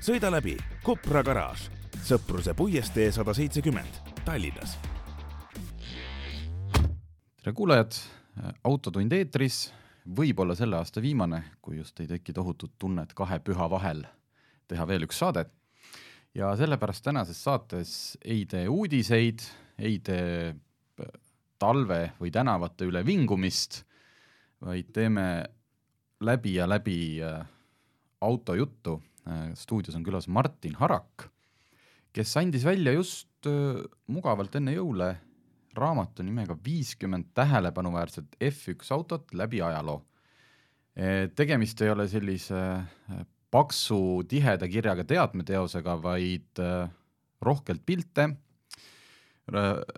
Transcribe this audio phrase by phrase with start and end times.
[0.00, 0.54] sõida läbi
[0.84, 1.66] Kopra garaaž,
[2.04, 4.78] Sõpruse puiestee sada seitsekümmend, Tallinnas.
[7.40, 7.98] tere kuulajad,
[8.64, 9.66] Autotund eetris,
[10.16, 14.06] võib-olla selle aasta viimane, kui just ei teki tohutut tunnet kahe püha vahel
[14.68, 15.44] teha veel üks saade.
[16.34, 19.42] ja sellepärast tänases saates ei tee uudiseid,
[19.78, 20.54] ei tee
[21.58, 23.84] talve või tänavate üle vingumist,
[24.60, 25.44] vaid teeme
[26.20, 27.44] läbi ja läbi äh,
[28.20, 29.09] autojuttu Äh,
[29.54, 31.28] stuudios on külas Martin Harak,
[32.14, 35.10] kes andis välja just äh, mugavalt enne jõule
[35.76, 40.00] raamatu nimega viiskümmend tähelepanuväärset F1 autot läbi ajaloo.
[40.98, 42.62] Äh, tegemist ei ole sellise
[43.50, 46.60] paksu tiheda kirjaga teadmeteosega, vaid
[47.42, 48.28] rohkelt pilte,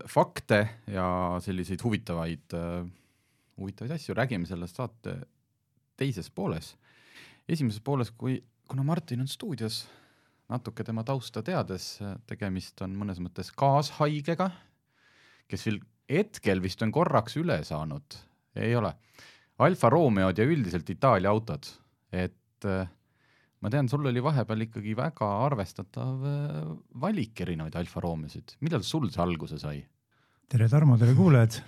[0.08, 1.04] fakte ja
[1.44, 2.54] selliseid huvitavaid,
[3.60, 5.19] huvitavaid asju, räägime sellest saate
[6.00, 6.72] teises pooles.
[7.48, 8.38] esimeses pooles, kui
[8.73, 9.83] kuna Martin on stuudios,
[10.48, 14.48] natuke tema tausta teades, tegemist on mõnes mõttes kaashaigega,
[15.51, 15.78] kes veel
[16.09, 18.17] hetkel vist on korraks üle saanud,
[18.56, 18.95] ei ole,
[19.62, 21.69] Alfa Romeod ja üldiselt Itaalia autod,
[22.17, 22.89] et äh,
[23.61, 26.59] ma tean, sul oli vahepeal ikkagi väga arvestatav äh,
[27.05, 29.83] valik erinevaid Alfa Romeosid, millal sul see alguse sai?
[30.48, 31.61] tere, Tarmo, tere kuulajad.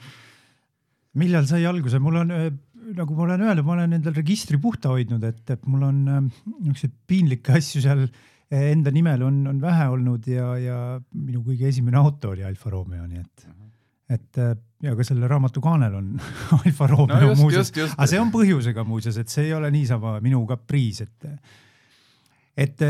[1.21, 2.49] millal sai alguse, mul on äh,
[2.93, 6.23] nagu ma olen öelnud, ma olen endal registri puhta hoidnud, et, et mul on äh,
[6.59, 10.79] niisuguseid piinlikke asju seal äh, enda nimel on, on vähe olnud ja, ja
[11.17, 13.49] minu kõige esimene auto oli Alfa Romeo, nii et,
[14.19, 14.55] et äh,
[14.85, 16.15] ja ka selle raamatu kaanel on
[16.61, 20.45] Alfa Romeo no muuseas, aga see on põhjusega muuseas, et see ei ole niisama minu
[20.51, 21.29] kapriis, et,
[22.67, 22.89] et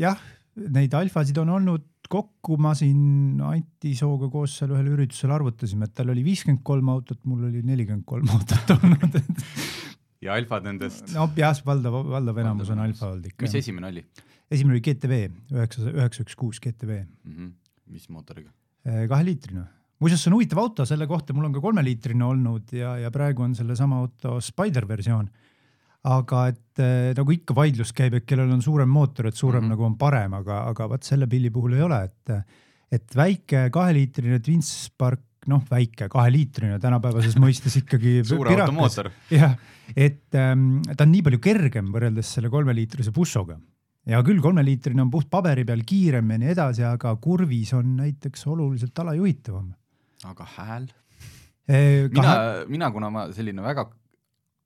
[0.00, 0.28] jah,
[0.72, 5.94] neid alfasid on olnud kokku ma siin Anti Sooga koos seal ühel üritusel arvutasime, et
[5.96, 9.18] tal oli viiskümmend kolm autot, mul oli nelikümmend kolm autot olnud
[10.26, 11.12] ja alfad nendest?
[11.16, 13.44] no jah, valdav, valdav enamus on alfa olnud ikka.
[13.46, 14.04] mis esimene oli?
[14.52, 15.20] esimene oli GTV
[15.56, 17.36] üheksa, üheksa üks kuus GTV mm.
[17.36, 17.54] -hmm.
[17.94, 18.52] mis mootoriga?
[18.86, 19.66] Äh, kaheliitrine
[20.02, 23.44] muuseas, see on huvitav auto, selle kohta mul on ka kolmeliitrine olnud ja, ja praegu
[23.46, 25.30] on sellesama auto Spider versioon
[26.02, 29.66] aga et äh, nagu ikka vaidlus käib, et kellel on suurem mootor, et suurem mm
[29.66, 29.74] -hmm.
[29.76, 32.46] nagu on parem, aga, aga vot selle pilli puhul ei ole, et,
[32.90, 38.22] et väike kaheliitrine Twinspark, noh, väike kaheliitrine tänapäevases mõistes ikkagi.
[38.24, 39.10] suure auto mootor.
[39.30, 39.56] jah,
[39.96, 43.58] et ähm, ta on nii palju kergem võrreldes selle kolmeliitrise bussoga
[44.08, 48.46] hea küll, kolmeliitrine on puht paberi peal kiirem ja nii edasi, aga kurvis on näiteks
[48.50, 49.72] oluliselt alajuhitavam.
[50.24, 50.88] aga hääl?
[51.66, 52.08] Kahe...
[52.10, 52.32] mina,
[52.68, 53.86] mina, kuna ma selline väga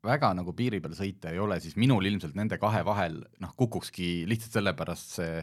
[0.07, 4.27] väga nagu piiri peal sõita ei ole, siis minul ilmselt nende kahe vahel noh, kukukski
[4.29, 5.41] lihtsalt sellepärast see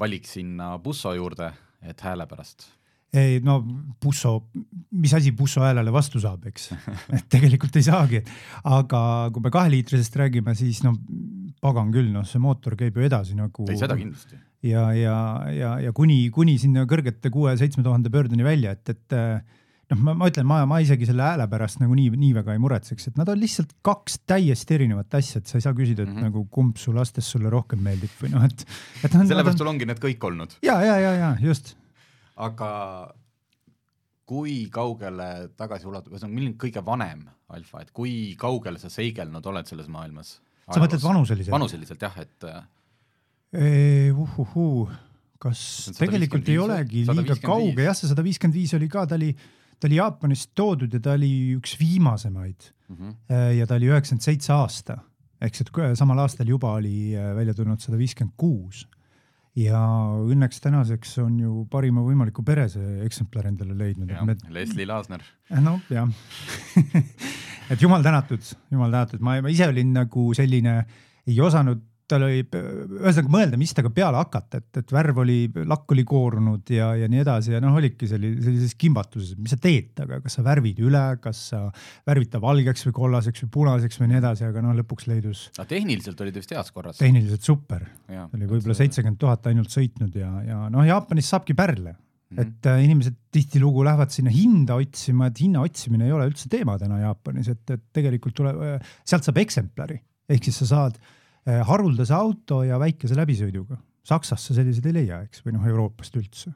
[0.00, 1.50] valik sinna busso juurde,
[1.82, 2.68] et hääle pärast.
[3.12, 3.58] ei no
[4.00, 4.48] busso,
[4.96, 6.70] mis asi busso häälele vastu saab, eks
[7.16, 8.22] et tegelikult ei saagi,
[8.64, 9.02] aga
[9.34, 10.94] kui me kaheliitrisest räägime, siis no
[11.60, 13.68] pagan küll, noh, see mootor käib ju edasi nagu.
[13.68, 14.40] ei, seda kindlasti.
[14.70, 15.16] ja, ja,
[15.52, 19.18] ja, ja kuni, kuni sinna kõrgete kuue-seitsme tuhande pöördeni välja, et, et
[19.92, 22.62] noh, ma, ma ütlen, ma, ma isegi selle hääle pärast nagu nii, nii väga ei
[22.62, 26.10] muretseks, et nad on lihtsalt kaks täiesti erinevat asja, et sa ei saa küsida, et
[26.10, 26.30] mm -hmm.
[26.30, 28.66] nagu kumb su lastest sulle rohkem meeldib või noh, et,
[29.02, 29.12] et.
[29.12, 30.56] sellepärast sul ongi need kõik olnud.
[30.62, 31.76] ja, ja, ja, ja just.
[32.36, 32.70] aga
[34.32, 39.68] kui kaugele tagasi ulatub, ühesõnaga, milline kõige vanem alfa, et kui kaugele sa seigelnud oled
[39.68, 40.40] selles maailmas?
[40.72, 41.52] sa mõtled vanuseliselt?
[41.52, 42.48] vanuseliselt jah, et
[43.52, 44.12] e,.
[44.12, 44.86] Uhuhuu,
[45.42, 49.34] kas tegelikult ei olegi liiga kauge, jah, see sada viiskümmend viis oli ka, ta oli
[49.82, 52.96] ta oli Jaapanist toodud ja ta oli üks viimasemaid mm.
[52.96, 53.38] -hmm.
[53.58, 54.98] ja ta oli üheksakümmend seitse aasta,
[55.42, 58.86] ehk siis, et samal aastal juba oli äh, välja tulnud sada viiskümmend kuus.
[59.56, 59.78] ja
[60.32, 64.08] õnneks tänaseks on ju parima võimaliku pere see eksemplar endale leidnud.
[64.24, 64.36] Me...
[64.48, 65.20] Leslie Laasner.
[65.60, 66.08] Noh, jah
[67.72, 68.40] et jumal tänatud,
[68.70, 70.86] jumal tänatud, ma ise olin nagu selline,
[71.26, 71.82] ei osanud
[72.12, 75.38] tal oli, ühesõnaga mõelda, mis temaga peale hakata, et, et värv oli,
[75.68, 79.58] lakk oli koorunud ja, ja nii edasi ja noh, olidki selli-, sellises kimbatuses, mis sa
[79.62, 81.64] teed temaga, kas sa värvid üle, kas sa
[82.08, 85.46] värvid ta valgeks või kollaseks või punaseks või nii edasi, aga noh, lõpuks leidus.
[85.56, 87.00] aga tehniliselt oli ta vist heas korras?
[87.00, 92.40] tehniliselt super, oli võib-olla seitsekümmend tuhat ainult sõitnud ja, ja noh, Jaapanis saabki pärle -hmm.
[92.40, 96.78] et äh, inimesed tihtilugu lähevad sinna hinda otsima, et hinna otsimine ei ole üldse teema
[96.80, 98.62] täna Jaapanis, et, et tegelikult tuleb,
[99.04, 99.98] sealt saab eksemplari,
[100.28, 105.20] ehk siis sa saad äh, haruldase auto ja väikese läbisõiduga Saksas sa selliseid ei leia,
[105.22, 106.52] eks, või noh, Euroopast üldse.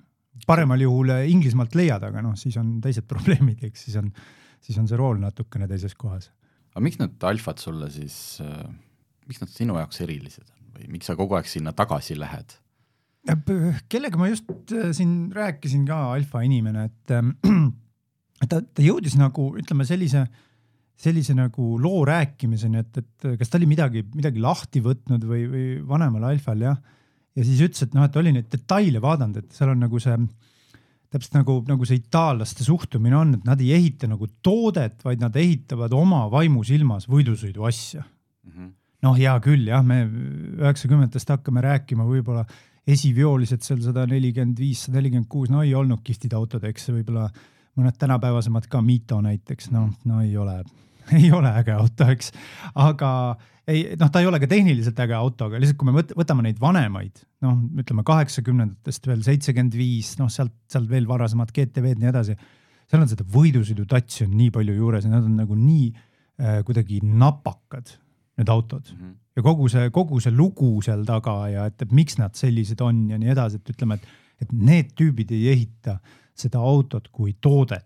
[0.47, 4.11] paremal juhul äh, Inglismaalt leiad, aga noh, siis on teised probleemid, eks, siis on,
[4.61, 6.31] siis on see rool natukene teises kohas.
[6.75, 8.67] aga miks need alfad sulle siis äh,,
[9.31, 12.59] miks nad sinu jaoks erilised on või miks sa kogu aeg sinna tagasi lähed?
[13.91, 17.71] kellega ma just äh, siin rääkisin ka, alfa inimene, et äh,
[18.51, 20.27] ta, ta jõudis nagu ütleme sellise,
[20.97, 25.67] sellise nagu loo rääkimiseni, et, et kas ta oli midagi, midagi lahti võtnud või, või
[25.89, 26.79] vanemal alfal jah.
[27.37, 30.17] ja siis ütles, et noh, et oli neid detaile vaadanud, et seal on nagu see
[31.13, 35.37] täpselt nagu, nagu see itaallaste suhtumine on, et nad ei ehita nagu toodet, vaid nad
[35.39, 38.73] ehitavad oma vaimusilmas võidusõidu asja mm -hmm.
[39.07, 42.47] noh, hea küll jah, me üheksakümnendatest hakkame rääkima võib-olla
[42.87, 47.29] esiviolised seal sada nelikümmend viis, sada nelikümmend kuus, no ei olnud kihvtid autod, eks võib-olla
[47.77, 50.61] mõned tänapäevasemad ka, Mito näiteks, noh, no ei ole,
[51.19, 52.33] ei ole äge auto, eks.
[52.83, 53.11] aga
[53.67, 56.61] ei, noh, ta ei ole ka tehniliselt äge auto, aga lihtsalt kui me võtame neid
[56.63, 62.39] vanemaid, noh, ütleme kaheksakümnendatest veel seitsekümmend viis, noh, sealt, sealt veel varasemad GTV-d nii edasi.
[62.87, 67.01] seal on seda võidusõidutatsi on nii palju juures ja nad on nagu nii äh, kuidagi
[67.03, 67.97] napakad,
[68.37, 68.99] need autod mm.
[69.01, 72.81] -hmm ja kogu see, kogu see lugu seal taga ja et, et miks nad sellised
[72.85, 74.07] on ja nii edasi, et ütleme, et,
[74.47, 75.99] et need tüübid ei ehita
[76.37, 77.86] seda autot kui toodet.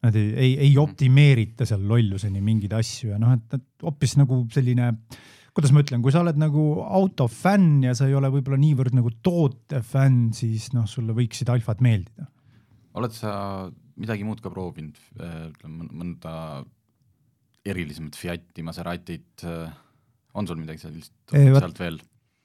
[0.00, 4.38] Nad ei, ei, ei optimeerita seal lolluseni mingeid asju ja noh, et, et hoopis nagu
[4.52, 4.94] selline,
[5.56, 9.12] kuidas ma ütlen, kui sa oled nagu autofänn ja sa ei ole võib-olla niivõrd nagu
[9.20, 12.30] tootefänn, siis noh, sulle võiksid alfad meeldida.
[12.96, 13.32] oled sa
[14.00, 16.34] midagi muud ka proovinud, ütleme mõnda
[17.68, 19.68] erilisemat Fiati, Maseratit äh,
[20.34, 22.00] on sul midagi sellist sealt veel?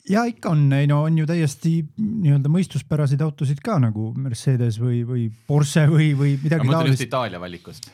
[0.09, 5.01] Ja ikka on, ei no on ju täiesti nii-öelda mõistuspäraseid autosid ka nagu Mercedes või,
[5.07, 6.71] või Porsche või, või midagi taolist.
[6.71, 7.89] ma mõtlen just Itaalia valikust.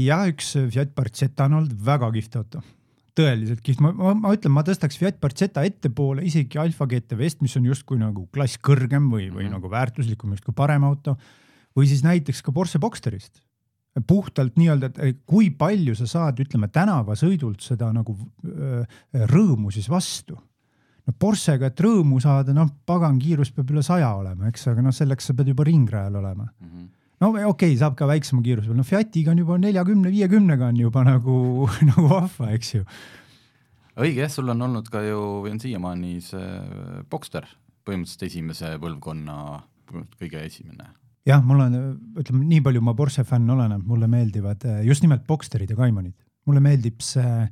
[0.00, 2.62] ja üks Fiat Barcetta on olnud väga kihvt auto,
[3.16, 7.56] tõeliselt kihvt, ma, ma, ma ütlen, ma tõstaks Fiat Barcetta ettepoole isegi Alfa GTV-st, mis
[7.58, 9.56] on justkui nagu klass kõrgem või, või mm -hmm.
[9.58, 11.16] nagu väärtuslikum, justkui parem auto.
[11.76, 13.42] või siis näiteks ka Porsche Boxsterist
[14.06, 18.16] puhtalt nii-öelda, et kui palju sa saad, ütleme tänavasõidult seda nagu
[19.32, 20.36] rõõmu siis vastu.
[21.06, 24.94] No Porschega, et rõõmu saada, noh, pagan kiirus peab üle saja olema, eks, aga noh,
[24.94, 26.66] selleks sa pead juba ringrajal olema mm.
[26.66, 26.88] -hmm.
[27.22, 30.82] no okei okay,, saab ka väiksema kiiruse peal, no Fiatiga on juba neljakümne, viiekümnega on
[30.82, 32.84] juba nagu, nagu vahva, eks ju.
[33.96, 36.52] õige jah, sul on olnud ka ju, või on siiamaani see
[37.10, 37.48] Boxster,
[37.86, 39.40] põhimõtteliselt esimese põlvkonna
[40.18, 40.90] kõige esimene
[41.26, 41.76] jah, mul on,
[42.20, 45.78] ütleme nii palju ma Porsche fänn olen, et mulle meeldivad eh, just nimelt Boxsterid ja
[45.78, 46.14] Caymanid.
[46.46, 47.48] mulle meeldib see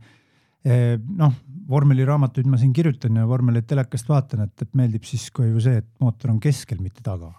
[0.64, 1.32] noh,
[1.68, 5.80] vormeliraamatuid ma siin kirjutan ja vormelit telekast vaatan, et, et meeldib siis ka ju see,
[5.82, 7.32] et mootor on keskel, mitte taga.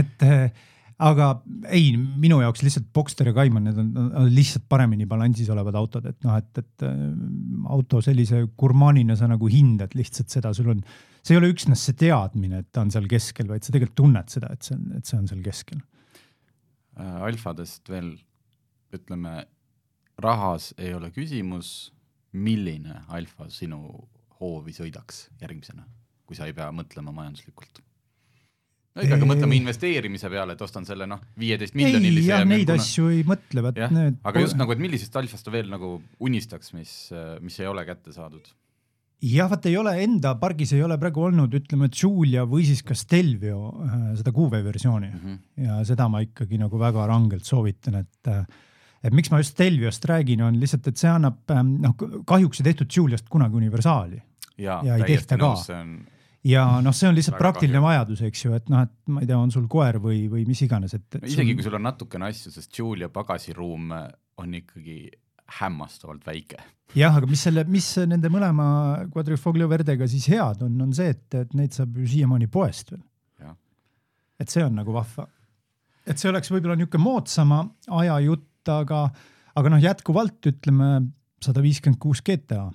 [0.00, 0.66] et eh,
[0.98, 1.28] aga
[1.72, 6.08] ei, minu jaoks lihtsalt Boxster ja Cayman, need on, on lihtsalt paremini balansis olevad autod,
[6.10, 6.86] et noh, et, et
[7.72, 10.82] auto sellise gurmaanina sa nagu hindad lihtsalt seda, sul on
[11.22, 14.32] see ei ole üksnes see teadmine, et ta on seal keskel, vaid sa tegelikult tunned
[14.32, 15.84] seda, et see on, et see on seal keskel.
[16.98, 18.14] Äh, alfadest veel
[18.96, 19.42] ütleme,
[20.24, 21.92] rahas ei ole küsimus,
[22.32, 23.82] milline alfa sinu
[24.40, 25.86] hoovi sõidaks järgmisena,
[26.26, 27.82] kui sa ei pea mõtlema majanduslikult?
[28.98, 29.30] no ikkagi eee...
[29.30, 32.30] mõtleme investeerimise peale, et ostan selle noh, viieteist miljonilise.
[32.32, 32.82] jah, neid kuna...
[32.82, 34.22] asju ei mõtle, vot need.
[34.30, 36.94] aga just nagu, et millisest alfast ta veel nagu unistaks, mis,
[37.44, 38.48] mis ei ole kätte saadud
[39.24, 42.96] jah, vaata ei ole enda pargis ei ole praegu olnud, ütleme, Julia või siis ka
[42.98, 45.66] Stelvio äh, seda QV versiooni mm -hmm.
[45.66, 48.44] ja seda ma ikkagi nagu väga rangelt soovitan, et äh,
[49.04, 51.94] et miks ma just Stelviost räägin, on lihtsalt, et see annab ähm, noh,
[52.26, 54.20] kahjuks ei tehtud Juliast kunagi universaali
[54.58, 55.52] ja, ja ei tehta ka.
[55.76, 55.94] On...
[56.48, 57.86] ja noh, see on lihtsalt praktiline kahju.
[57.86, 60.62] vajadus, eks ju, et noh, et ma ei tea, on sul koer või, või mis
[60.66, 61.30] iganes, et, et.
[61.30, 61.60] isegi sul...
[61.60, 63.94] kui sul on natukene asju, sest Julia pagasiruum
[64.38, 65.00] on ikkagi
[65.60, 66.60] hämmastavalt väike.
[66.96, 68.68] jah, aga mis selle, mis nende mõlema
[69.12, 73.04] Quadrifoglio Verdega siis head on, on see, et, et neid saab ju siiamaani poest veel.
[74.38, 75.26] et see on nagu vahva.
[76.06, 77.62] et see oleks võib-olla niisugune moodsama
[78.00, 79.06] aja jutt, aga,
[79.58, 80.90] aga noh, jätkuvalt ütleme
[81.44, 82.68] sada viiskümmend kuus GTA.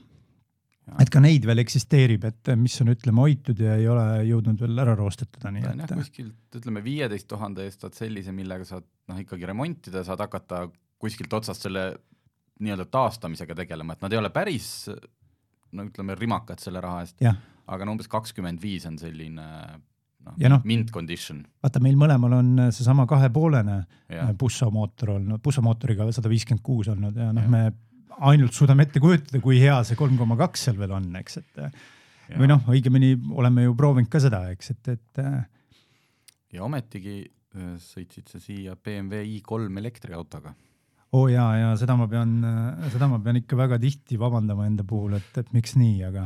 [1.00, 4.84] et ka neid veel eksisteerib, et mis on, ütleme, hoitud ja ei ole jõudnud veel
[4.84, 5.94] ära roostetada, nii et.
[5.96, 10.66] kuskilt ütleme viieteist tuhande eest saad sellise, millega saad noh, ikkagi remontida, saad hakata
[11.00, 11.88] kuskilt otsast selle
[12.64, 14.90] nii-öelda taastamisega tegelema, et nad ei ole päris
[15.74, 19.48] no ütleme, rimakad selle raha eest, aga no umbes kakskümmend viis on selline
[20.24, 21.42] noh no, mint condition.
[21.64, 23.80] vaata, meil mõlemal on seesama kahepoolene
[24.40, 27.66] bussomootor olnud, bussomootoriga sada viiskümmend kuus olnud ja noh, me
[28.24, 31.64] ainult suudame ette kujutada, kui hea see kolm koma kaks seal veel on, eks, et
[31.64, 31.70] ja.
[32.38, 35.24] või noh, õigemini oleme ju proovinud ka seda, eks, et, et.
[36.54, 40.54] ja ometigi äh, sõitsid sa siia BMW i3 elektriautoga
[41.14, 42.40] oo oh ja, ja seda ma pean,
[42.90, 46.26] seda ma pean ikka väga tihti vabandama enda puhul, et, et miks nii, aga,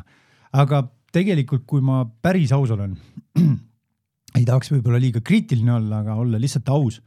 [0.55, 2.93] aga tegelikult, kui ma päris aus olen,
[4.35, 6.99] ei tahaks võib-olla liiga kriitiline olla, aga olla lihtsalt aus.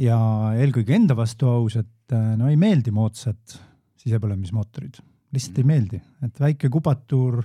[0.00, 0.16] Ja
[0.56, 3.56] eelkõige enda vastu aus, et äh, no ei meeldi moodsad
[4.02, 5.00] sisepõlemismootorid,
[5.34, 7.40] lihtsalt ei meeldi, et väike kubatur,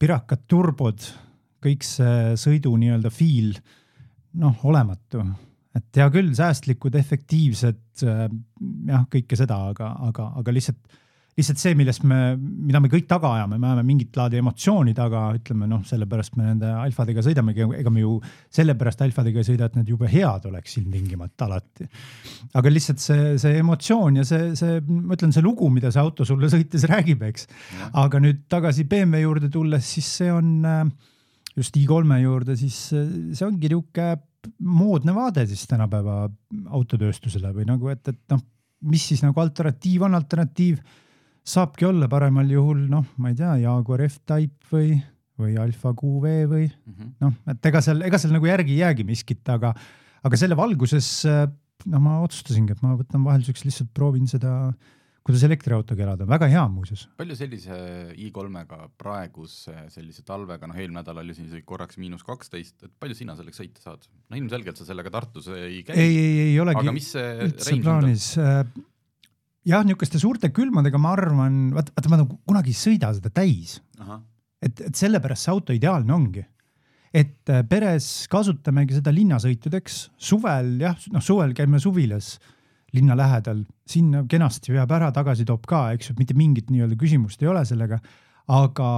[0.00, 1.04] pirakad turbod,
[1.62, 3.52] kõik see sõidu nii-öelda feel,
[4.40, 5.22] noh, olematu.
[5.76, 8.24] Et hea küll, säästlikud, efektiivsed, äh,
[8.88, 11.00] jah, kõike seda, aga, aga, aga lihtsalt
[11.38, 15.22] lihtsalt see, millest me, mida me kõik taga ajame, me ajame mingit laadi emotsiooni taga,
[15.38, 18.18] ütleme noh, sellepärast me nende alfadega sõidamegi, ega me ju
[18.52, 21.88] sellepärast alfadega ei sõida, et need jube head oleks ilmtingimata alati.
[22.60, 26.28] aga lihtsalt see, see emotsioon ja see, see, ma ütlen, see lugu, mida see auto
[26.28, 27.48] sulle sõites räägib, eks.
[28.02, 30.52] aga nüüd tagasi BMW juurde tulles, siis see on
[31.56, 34.12] just i3 juurde, siis see ongi niisugune
[34.66, 36.26] moodne vaade siis tänapäeva
[36.74, 38.40] autotööstusele või nagu, et, et noh,
[38.90, 40.80] mis siis nagu alternatiiv on, alternatiiv
[41.42, 44.94] saabki olla paremal juhul noh, ma ei tea, Jaguar F-Type või,
[45.40, 47.12] või Alfa QV või mm -hmm.
[47.24, 49.74] noh, et ega seal, ega seal nagu järgi ei jäägi miskit, aga,
[50.22, 54.52] aga selle valguses noh, ma otsustasingi, et ma võtan vahelduseks lihtsalt proovin seda,
[55.26, 57.08] kuidas elektriautoga elada, väga hea muuseas.
[57.18, 57.74] palju sellise
[58.14, 63.36] i3-ga praeguse sellise talvega, noh eelmine nädal oli siin korraks miinus kaksteist, et palju sina
[63.38, 64.06] selleks sõita saad?
[64.30, 65.98] no ilmselgelt sa sellega Tartus ei käi.
[65.98, 66.86] ei, ei, ei olegi.
[66.86, 68.88] aga mis see plaanis on?
[69.68, 73.78] Jah, niisuguste suurte külmadega ma arvan, vaata, vaata ma nagu kunagi ei sõida seda täis.
[74.62, 76.44] et, et sellepärast see auto ideaalne ongi.
[77.12, 82.38] et äh, peres kasutamegi seda linnasõitudeks, suvel jah, noh suvel käime suvilas
[82.92, 87.42] linna lähedal, sinna kenasti veab ära, tagasi toob ka, eks ju, mitte mingit nii-öelda küsimust
[87.42, 88.00] ei ole sellega.
[88.52, 88.88] aga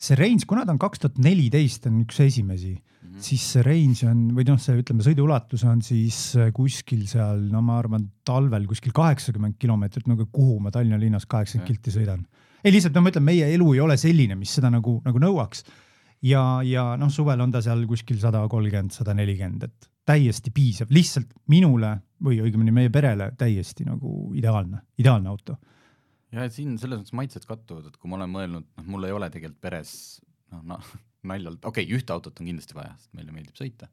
[0.00, 2.78] see range, kuna ta on kaks tuhat neliteist, on üks esimesi
[3.20, 3.24] -hmm.
[3.24, 7.62] siis see range on või noh, see ütleme, sõiduulatus on siis äh, kuskil seal, no
[7.64, 12.24] ma arvan, talvel kuskil kaheksakümmend kilomeetrit, no aga kuhu ma Tallinna linnas kaheksakümmend kilti sõidan.
[12.64, 15.64] ei lihtsalt no ma ütlen, meie elu ei ole selline, mis seda nagu, nagu nõuaks.
[16.22, 20.90] ja, ja noh, suvel on ta seal kuskil sada kolmkümmend, sada nelikümmend, et täiesti piisav,
[20.90, 25.58] lihtsalt minule või õigemini meie perele täiesti nagu ideaalne, ideaalne auto
[26.34, 29.30] ja siin selles mõttes maitsed kattuvad, et kui ma olen mõelnud, noh, mul ei ole
[29.32, 29.92] tegelikult peres
[30.52, 30.92] noh, noh
[31.30, 33.90] naljalt, okei okay,, ühte autot on kindlasti vaja, sest meile meeldib sõita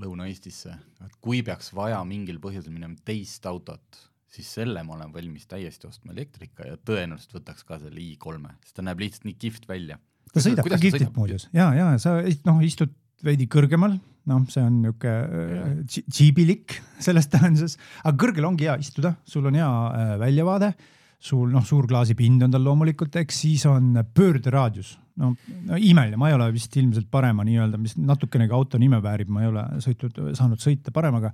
[0.00, 3.98] Lõuna-Eestisse, et kui peaks vaja mingil põhjusel minema teist autot,
[4.30, 8.78] siis selle ma olen valmis täiesti ostma elektrika ja tõenäoliselt võtaks ka selle i3-e, sest
[8.78, 9.98] ta näeb lihtsalt nii kihvt välja.
[10.32, 11.48] ta sõidab ka kihvtilt muuseas.
[11.56, 12.94] Ja, ja sa noh, istud
[13.26, 13.98] veidi kõrgemal,
[14.30, 19.68] noh, see on äh, džiibilik selles tähenduses, aga kõrgel ongi hea istuda, sul on hea
[19.68, 20.72] äh, väljavaade
[21.20, 25.34] sul noh, suur klaasipind on tal loomulikult, eks siis on pöörderaadius, no,
[25.68, 29.44] no imeline, ma ei ole vist ilmselt parema nii-öelda, mis natukenegi auto nime väärib, ma
[29.44, 31.32] ei ole sõitnud, saanud sõita paremaga.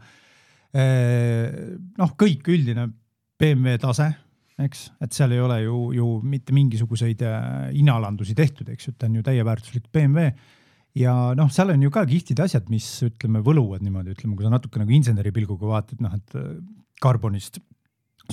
[0.75, 2.88] noh, kõik üldine
[3.38, 4.11] BMW tase,
[4.66, 7.23] eks, et seal ei ole ju, ju mitte mingisuguseid
[7.71, 10.33] hinnaalandusi tehtud, eks ju, ta on ju täieväärtuslik BMW
[10.97, 14.52] ja noh, seal on ju ka kihvtid asjad, mis ütleme, võluvad niimoodi, ütleme, kui sa
[14.52, 16.37] natuke nagu inseneri pilguga vaatad, noh, et
[17.02, 17.66] karbonist äh,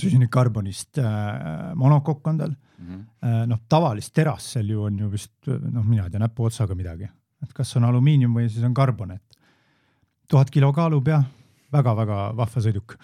[0.00, 2.86] süsinikkarbonist äh, monokokk on tal mm.
[2.86, 3.04] -hmm.
[3.24, 7.08] Äh, noh, tavalist terast seal ju on ju vist noh, mina ei tea näpuotsaga midagi,
[7.42, 9.38] et kas on alumiinium või siis on karbon, et
[10.28, 11.22] tuhat kilo kaalub ja
[11.72, 12.96] väga-väga vahva sõiduk.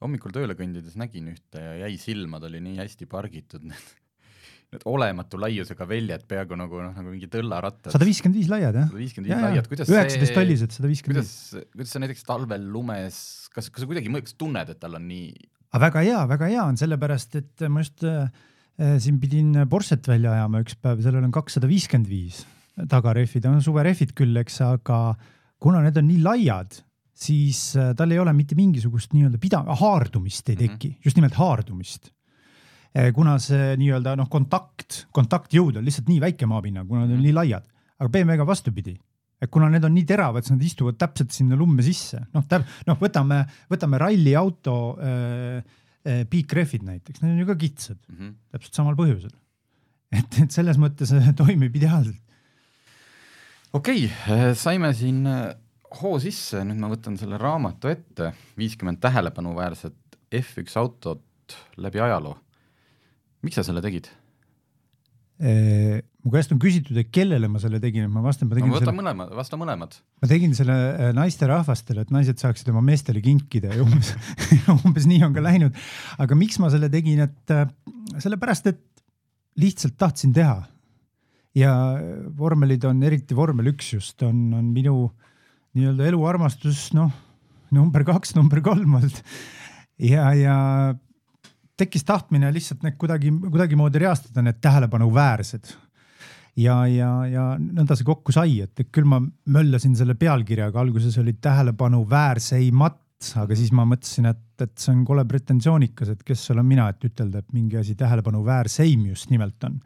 [0.00, 5.38] hommikul tööle kõndides nägin ühte ja jäi silma, ta oli nii hästi pargitud, need, olematu
[5.40, 7.92] laiusega väljad, peaaegu nagu noh, nagu mingi tõllarattad.
[7.92, 8.90] sada viiskümmend viis laiad jah?
[8.90, 11.32] sada viiskümmend viis laiad, kuidas üheksateist tollised, sada viiskümmend viis.
[11.50, 13.22] kuidas, kuidas sa näiteks talvel lumes,
[13.54, 15.32] kas, kas sa kuidagi mõõks tunned, et tal on nii
[15.70, 18.30] aga väga hea, väga hea on sellepärast, et ma just äh,
[18.98, 22.44] siin pidin Porsche't välja ajama üks päev, sellel on kakssada viiskümmend viis
[22.88, 25.00] tagarehvid, on suverehvid küll, eks, aga
[25.60, 26.78] kuna need on nii laiad,
[27.20, 31.04] siis äh, tal ei ole mitte mingisugust nii-öelda pida-, haardumist ei teki mm, -hmm.
[31.04, 32.10] just nimelt haardumist.
[32.96, 37.22] Äh, kuna see nii-öelda noh, kontakt, kontaktjõud on lihtsalt nii väike maapinna, kuna nad on
[37.22, 37.66] nii laiad,
[37.98, 38.96] aga BMW-ga vastupidi
[39.40, 42.44] et kuna need on nii teravad, siis nad istuvad täpselt sinna lumme sisse, noh,
[42.88, 43.42] noh, võtame,
[43.72, 48.34] võtame ralliauto äh, äh, piikrehvid näiteks, need on ju ka kitsad mm, -hmm.
[48.56, 49.32] täpselt samal põhjusel.
[50.18, 52.20] et, et selles mõttes äh, toimib ideaalselt.
[53.72, 55.54] okei okay,, äh, saime siin äh,
[56.02, 59.96] hoo sisse, nüüd ma võtan selle raamatu ette, viiskümmend tähelepanuväärset
[60.30, 62.36] F1 autot läbi ajaloo.
[63.42, 64.12] miks sa selle tegid?
[65.40, 68.76] Mu käest on küsitud, et kellele ma selle tegin, et ma vastan, ma tegin no,
[68.76, 68.98] võta selle.
[68.98, 69.96] mõlemad, vasta mõlemad.
[70.20, 74.12] ma tegin selle äh, naisterahvastele, et naised saaksid oma meestele kinkida ja umbes
[74.84, 75.80] umbes nii on ka läinud.
[76.20, 77.64] aga miks ma selle tegin, et äh,
[78.20, 78.84] sellepärast, et
[79.60, 80.60] lihtsalt tahtsin teha.
[81.56, 81.72] ja
[82.36, 85.08] vormelid on, eriti vormel üks just on, on minu
[85.78, 87.10] nii-öelda eluarmastus, noh
[87.74, 89.22] number kaks, number kolm olnud.
[90.02, 90.56] ja, ja
[91.80, 95.72] tekkis tahtmine lihtsalt need kuidagi, kuidagimoodi reastada, need tähelepanuväärsed.
[96.60, 101.36] Ja, ja, ja nõnda see kokku sai, et küll ma möllasin selle pealkirjaga, alguses oli
[101.40, 102.98] tähelepanu väärseimad,
[103.40, 107.06] aga siis ma mõtlesin, et, et see on kole pretensioonikas, et kes olen mina, et
[107.06, 109.78] ütelda, et mingi asi tähelepanu väärseim just nimelt on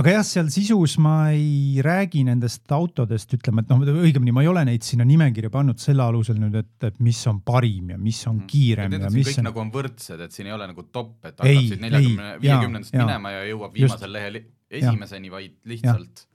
[0.00, 4.48] aga jah, seal sisus ma ei räägi nendest autodest, ütleme, et noh, õigemini ma ei
[4.48, 8.22] ole neid sinna nimekirja pannud selle alusel nüüd, et, et mis on parim ja mis
[8.30, 8.48] on mhm.
[8.48, 9.48] kiirem ja, ja mis kõik on.
[9.50, 13.36] nagu on võrdsed, et siin ei ole nagu top, et hakkab siit neljakümne, viiekümnendast minema
[13.36, 16.26] ja jõuab viimasel lehel esimeseni, vaid lihtsalt.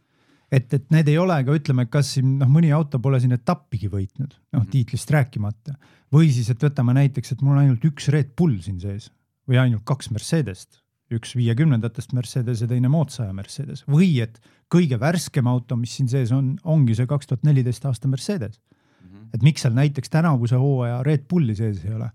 [0.54, 3.90] et, et need ei ole ka ütleme, kas siin noh, mõni auto pole siin etappigi
[3.90, 4.74] võitnud, noh mm -hmm.
[4.76, 5.80] tiitlist rääkimata.
[6.14, 9.10] või siis, et võtame näiteks, et mul on ainult üks Red Bull siin sees
[9.50, 10.84] või ainult kaks Mercedest
[11.14, 14.40] üks viiekümnendatest Mercedes ja teine moodsaja Mercedes või et
[14.72, 19.08] kõige värskem auto, mis siin sees on, ongi see kaks tuhat neliteist aasta Mercedes mm.
[19.08, 19.30] -hmm.
[19.34, 22.12] et miks seal näiteks tänavuse hooaja Red Bulli sees ei ole?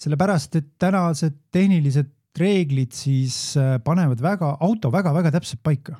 [0.00, 2.08] sellepärast, et tänased tehnilised
[2.38, 5.98] reeglid siis äh, panevad väga, auto väga-väga täpselt paika.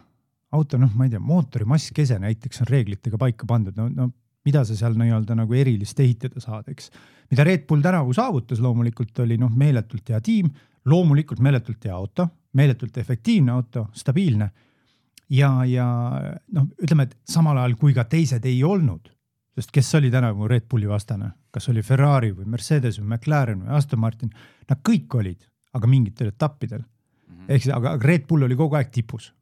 [0.50, 4.08] auto, noh, ma ei tea, mootori masskese näiteks on reeglitega paika pandud, no, no
[4.44, 6.90] mida sa seal nii-öelda nagu erilist ehitada saad, eks.
[7.30, 10.50] mida Red Bull tänavu saavutas loomulikult oli noh, meeletult hea tiim
[10.84, 14.50] loomulikult meeletult hea auto, meeletult efektiivne auto, stabiilne.
[15.30, 15.86] ja, ja
[16.52, 19.10] noh, ütleme, et samal ajal kui ka teised ei olnud,
[19.54, 23.76] sest kes oli tänavu Red Bulli vastane, kas oli Ferrari või Mercedes või McLaren või
[23.76, 24.32] Aston Martin,
[24.68, 25.44] nad kõik olid,
[25.74, 26.80] aga mingitel etappidel.
[26.80, 27.44] Mm -hmm..
[27.48, 29.34] ehk siis, aga Red Bull oli kogu aeg tipus.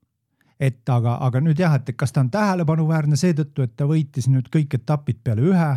[0.61, 4.49] Et aga, aga nüüd jah, et kas ta on tähelepanuväärne seetõttu, et ta võitis nüüd
[4.51, 5.69] kõik etapid peale ühe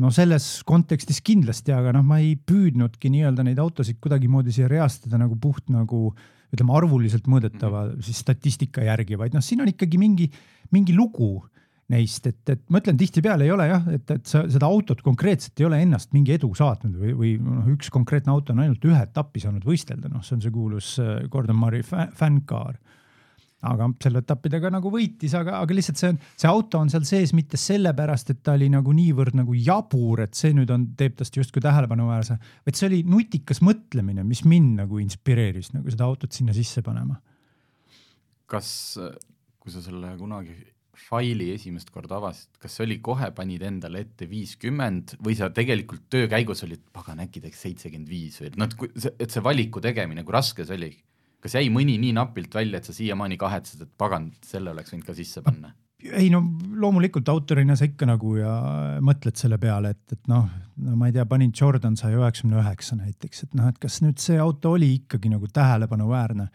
[0.00, 5.20] no selles kontekstis kindlasti, aga noh, ma ei püüdnudki nii-öelda neid autosid kuidagimoodi siia reastada
[5.20, 6.10] nagu puht nagu
[6.52, 8.04] ütleme arvuliselt mõõdetava mm -hmm.
[8.06, 10.28] siis statistika järgi, vaid noh, siin on ikkagi mingi,
[10.72, 11.42] mingi lugu
[11.92, 15.60] neist, et, et ma ütlen tihtipeale ei ole jah, et, et sa seda autot konkreetselt
[15.60, 19.00] ei ole ennast mingi edu saatnud või, või noh, üks konkreetne auto on ainult ühe
[19.02, 22.78] etapi saanud võistelda, noh, see on see kuulus äh, Gordon Murray fännkaar
[23.62, 27.34] aga selle etappidega nagu võitis, aga, aga lihtsalt see on, see auto on seal sees
[27.36, 31.36] mitte sellepärast, et ta oli nagu niivõrd nagu jabur, et see nüüd on, teeb tast
[31.38, 36.56] justkui tähelepanuväärse, vaid see oli nutikas mõtlemine, mis mind nagu inspireeris nagu seda autot sinna
[36.56, 37.20] sisse panema.
[38.52, 38.68] kas,
[39.62, 40.58] kui sa selle kunagi
[41.02, 46.04] faili esimest korda avasid, kas see oli kohe panid endale ette viiskümmend või sa tegelikult
[46.12, 48.76] töö käigus olid, pagan, äkki teeks seitsekümmend viis või noh,
[49.16, 50.92] et see valiku tegemine, kui raske see oli?
[51.42, 55.08] Kas jäi mõni nii napilt välja, et sa siiamaani kahetsed, et pagan, selle oleks võinud
[55.08, 55.74] ka sisse panna?
[56.02, 56.40] ei no
[56.82, 58.52] loomulikult autorina sa ikka nagu ja
[59.06, 60.48] mõtled selle peale, et, et noh,
[60.82, 64.18] no ma ei tea, panin Jordan saja üheksakümne üheksa näiteks, et noh, et kas nüüd
[64.22, 66.48] see auto oli ikkagi nagu tähelepanuväärne.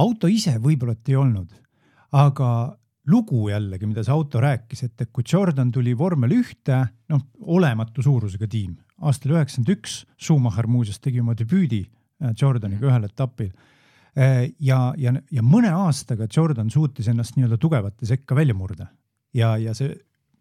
[0.00, 1.52] auto ise võib-olla et ei olnud,
[2.16, 2.50] aga
[3.12, 6.80] lugu jällegi, mida see auto rääkis, et, et kui Jordan tuli vormel ühte,
[7.12, 13.08] noh, olematu suurusega tiim, aastal üheksakümmend üks, Schumacher muuseas tegi oma debüüdi äh, Jordaniga ühel
[13.08, 13.52] etapil
[14.18, 18.88] ja, ja, ja mõne aastaga Jordan suutis ennast nii-öelda tugevate sekka välja murda
[19.36, 19.92] ja, ja see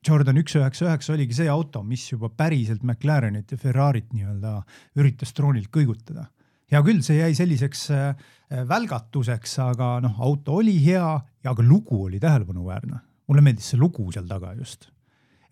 [0.07, 4.59] Jordan üks üheksa üheksa oligi see auto, mis juba päriselt McLarenit ja Ferrarit nii-öelda
[4.99, 6.27] üritas troonilt kõigutada.
[6.71, 8.27] hea küll, see jäi selliseks äh,
[8.67, 11.07] välgatuseks, aga noh, auto oli hea
[11.43, 12.99] ja ka lugu oli tähelepanuväärne.
[13.27, 14.89] mulle meeldis see lugu seal taga just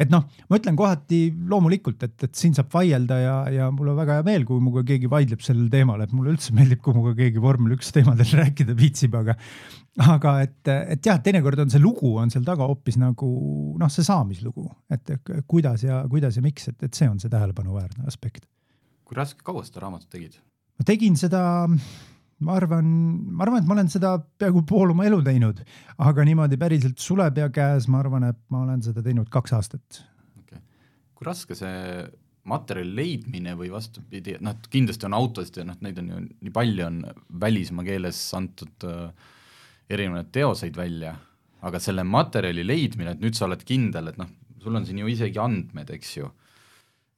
[0.02, 4.00] et noh, ma ütlen kohati loomulikult, et, et siin saab vaielda ja, ja mul on
[4.00, 7.16] väga hea meel, kui minuga keegi vaidleb sellel teemal, et mulle üldse meeldib, kui minuga
[7.20, 9.38] keegi vormel üks teemadel rääkida viitsib, aga
[10.04, 13.30] aga et, et jah, teinekord on see lugu on seal taga hoopis nagu
[13.80, 15.14] noh, see saamislugu, et
[15.48, 18.44] kuidas ja kuidas ja miks, et, et see on see tähelepanuväärne aspekt.
[19.06, 20.36] kui raske, kaua seda raamatut tegid?
[20.76, 21.42] ma tegin seda
[22.44, 22.88] ma arvan,
[23.32, 25.62] ma arvan, et ma olen seda peaaegu pool oma elu teinud,
[26.04, 30.02] aga niimoodi päriselt sulepea käes, ma arvan, et ma olen seda teinud kaks aastat.
[30.44, 30.60] Okay..
[31.16, 32.06] kui raske see
[32.46, 36.84] materjali leidmine või vastupidi, noh, kindlasti on autosid ja noh, neid on ju nii palju,
[36.86, 37.00] on
[37.42, 39.32] välismaa keeles antud äh,
[39.90, 41.16] erinevaid teoseid välja,
[41.66, 44.30] aga selle materjali leidmine, et nüüd sa oled kindel, et noh,
[44.62, 46.30] sul on siin ju isegi andmed, eks ju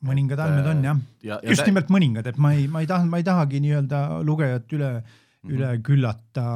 [0.06, 3.08] mõningad andmed on jah ja, ja, just nimelt mõningad, et ma ei, ma ei taha,
[3.10, 5.56] ma ei tahagi nii-öelda lugejat üle mm, -hmm.
[5.56, 6.48] üle küllata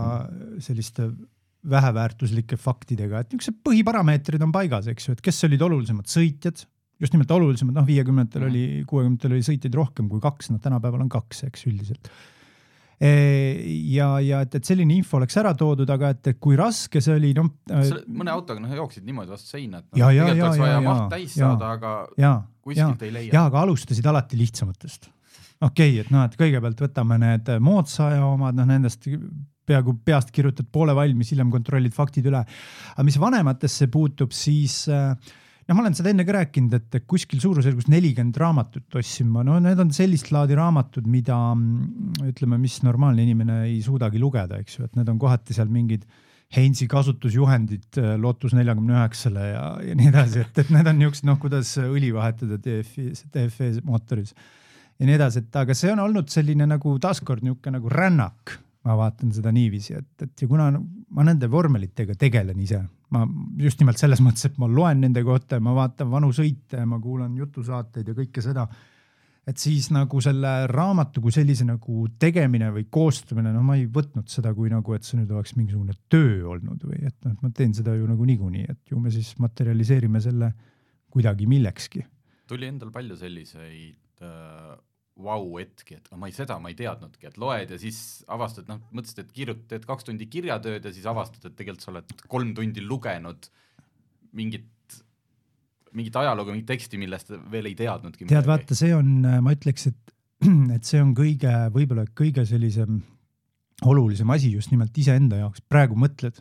[0.61, 1.09] selliste
[1.71, 6.63] väheväärtuslike faktidega, et niisugused põhiparameetrid on paigas, eks ju, et kes olid olulisemad sõitjad,
[7.01, 8.53] just nimelt olulisemad, noh, viiekümnendatel -hmm.
[8.53, 12.09] oli, kuuekümnendatel oli sõitjaid rohkem kui kaks, noh, tänapäeval on kaks, eks üldiselt
[13.01, 17.15] ja, ja et, et selline info oleks ära toodud, aga et, et kui raske see
[17.17, 17.49] oli, noh.
[18.07, 21.71] mõne autoga noh jooksid niimoodi vastu seina, et noh, tegelikult oleks vaja maht täis saada,
[21.79, 23.31] aga ja, kuskilt ja, ei leia.
[23.33, 25.09] ja, aga alustasid alati lihtsamatest.
[25.61, 29.09] okei okay,, et noh, et kõigepealt võtame need moodsa aja omad, noh nendest
[29.71, 32.43] peaaegu peast kirjutad poole valmis, hiljem kontrollid faktid üle.
[32.93, 35.15] aga mis vanematesse puutub, siis äh,
[35.71, 39.55] noh, ma olen seda enne ka rääkinud, et kuskil suurusjärgus nelikümmend raamatut ostsin ma, no
[39.63, 41.37] need on sellist laadi raamatud, mida
[42.27, 46.05] ütleme, mis normaalne inimene ei suudagi lugeda, eks ju, et need on kohati seal mingid
[46.51, 51.29] Heinzi kasutusjuhendid äh, Lotus neljakümne üheksale ja, ja nii edasi, et, et need on niisugused
[51.29, 56.27] noh, kuidas õli vahetada DF-i, DFE mootoris ja nii edasi, et aga see on olnud
[56.33, 61.23] selline nagu taaskord niisugune nagu rännak, ma vaatan seda niiviisi, et, et ja kuna ma
[61.23, 62.81] nende vormelitega tegelen ise,
[63.11, 63.25] ma
[63.59, 66.87] just nimelt selles mõttes, et ma loen nende kohta ja ma vaatan vanu sõite ja
[66.87, 68.67] ma kuulan jutusaateid ja kõike seda
[69.47, 74.29] et siis nagu selle raamatu kui sellise nagu tegemine või koostamine, no ma ei võtnud
[74.29, 77.49] seda kui nagu, et see nüüd oleks mingisugune töö olnud või et noh, et ma
[77.57, 80.51] teen seda ju nagu niikuinii, et ju me siis materialiseerime selle
[81.11, 82.05] kuidagi millekski.
[82.47, 84.77] tuli endal palju selliseid äh,
[85.23, 89.23] vau-hetki, et ma ei, seda ma ei teadnudki, et loed ja siis avastad, noh, mõtlesid,
[89.23, 92.83] et kirjutad, teed kaks tundi kirjatööd ja siis avastad, et tegelikult sa oled kolm tundi
[92.85, 93.49] lugenud
[94.37, 94.69] mingit
[95.95, 98.27] mingit ajalugu, mingit teksti, millest veel ei teadnudki.
[98.29, 100.13] tead, vaata, see on, ma ütleks, et,
[100.75, 103.01] et see on kõige, võib-olla kõige sellisem
[103.87, 105.63] olulisem asi just nimelt iseenda jaoks.
[105.69, 106.37] praegu mõtled,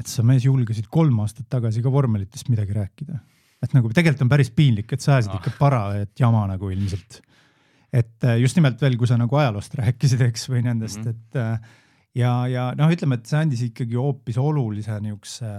[0.00, 3.20] et sa mees julgesid kolm aastat tagasi ka vormelitest midagi rääkida.
[3.62, 5.40] et nagu tegelikult on päris piinlik, et sa ajasid ah.
[5.40, 7.22] ikka parajaat jama nagu ilmselt.
[7.96, 11.16] Et äh, just nimelt veel, kui sa nagu ajaloost rääkisid, eks, või nendest mm, -hmm.
[11.16, 11.82] et äh,
[12.22, 15.52] ja, ja noh, ütleme, et see andis ikkagi hoopis olulise niisuguse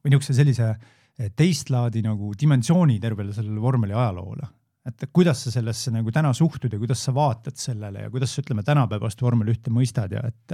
[0.00, 4.48] või niisuguse sellise äh, teist laadi nagu dimensiooni tervele sellele vormeli ajaloole.
[4.84, 8.42] et kuidas sa sellesse nagu täna suhtud ja kuidas sa vaatad sellele ja kuidas sa
[8.42, 10.52] ütleme tänapäevast vormel ühte mõistad ja et,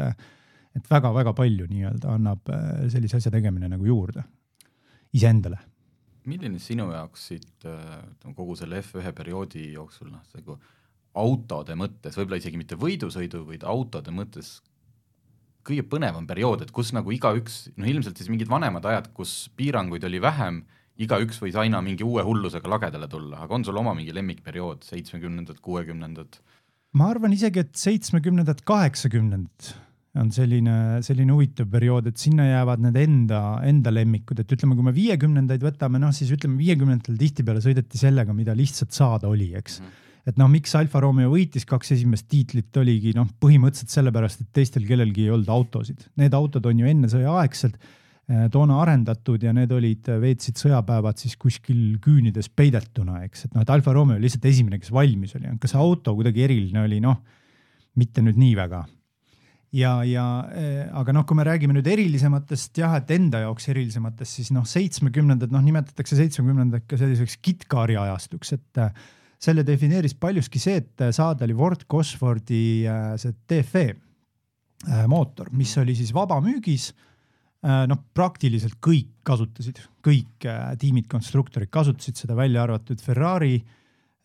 [0.77, 2.53] et väga-väga palju nii-öelda annab
[2.89, 4.23] sellise asja tegemine nagu juurde
[5.13, 5.59] iseendale.
[6.31, 7.67] milline sinu jaoks siit
[8.37, 10.61] kogu selle F1 perioodi jooksul noh, nagu
[11.19, 14.61] autode mõttes, võib-olla isegi mitte võidusõidu, vaid autode mõttes
[15.67, 20.07] kõige põnevam periood, et kus nagu igaüks, noh ilmselt siis mingid vanemad ajad, kus piiranguid
[20.09, 20.63] oli vähem,
[21.01, 25.61] igaüks võis aina mingi uue hullusega lagedale tulla, aga on sul oma mingi lemmikperiood, seitsmekümnendad,
[25.65, 26.41] kuuekümnendad?
[26.99, 29.75] ma arvan isegi, et seitsmekümnendad, kaheksakümnendad
[30.19, 30.75] on selline,
[31.07, 35.63] selline huvitav periood, et sinna jäävad need enda, enda lemmikud, et ütleme, kui me viiekümnendaid
[35.63, 39.87] võtame, noh siis ütleme, viiekümnendatel tihtipeale sõideti sellega, mida lihtsalt saada oli, eks mm.
[39.87, 44.53] -hmm et noh, miks Alfa Romeo võitis kaks esimest tiitlit, oligi noh, põhimõtteliselt sellepärast, et
[44.57, 46.05] teistel kellelgi ei olnud autosid.
[46.21, 51.37] Need autod on ju enne sõjaaegselt eh, toona arendatud ja need olid, veetsid sõjapäevad siis
[51.41, 55.53] kuskil küünides peidetuna, eks, et noh, et Alfa Romeo oli lihtsalt esimene, kes valmis oli,
[55.61, 57.21] kas see auto kuidagi eriline oli, noh,
[57.99, 58.85] mitte nüüd nii väga.
[59.71, 64.41] Ja, ja äh, aga noh, kui me räägime nüüd erilisematest jah, et enda jaoks erilisematest,
[64.41, 68.81] siis noh, seitsmekümnendad, noh nimetatakse seitsmekümnendat ka selliseks kitkari ajastuks, et
[69.41, 75.73] selle defineeris paljuski see, et saada oli Ford Cosfordi äh, see DFE äh, mootor, mis
[75.81, 76.91] oli siis vabamüügis.
[77.65, 80.49] Äh, noh, praktiliselt kõik kasutasid, kõik
[80.81, 83.59] tiimid, konstruktorid kasutasid seda, välja arvatud Ferrari,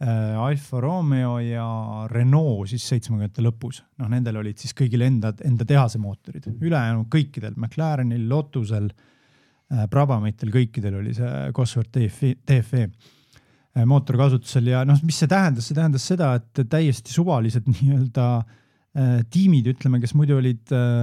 [0.05, 1.65] Alfa Romeo ja
[2.11, 3.77] Renault siis seitsmekümnendate lõpus.
[4.01, 8.89] noh, nendel olid siis kõigil enda, enda tehase mootorid, ülejäänud kõikidel McLarenil, Lotusel,
[9.71, 12.89] Brabhamitel, kõikidel oli see Cosworth DFE, DFE
[13.75, 19.17] Äh, mootorkasutusel ja noh, mis see tähendas, see tähendas seda, et täiesti suvalised nii-öelda äh,
[19.31, 21.01] tiimid, ütleme, kes muidu olid äh,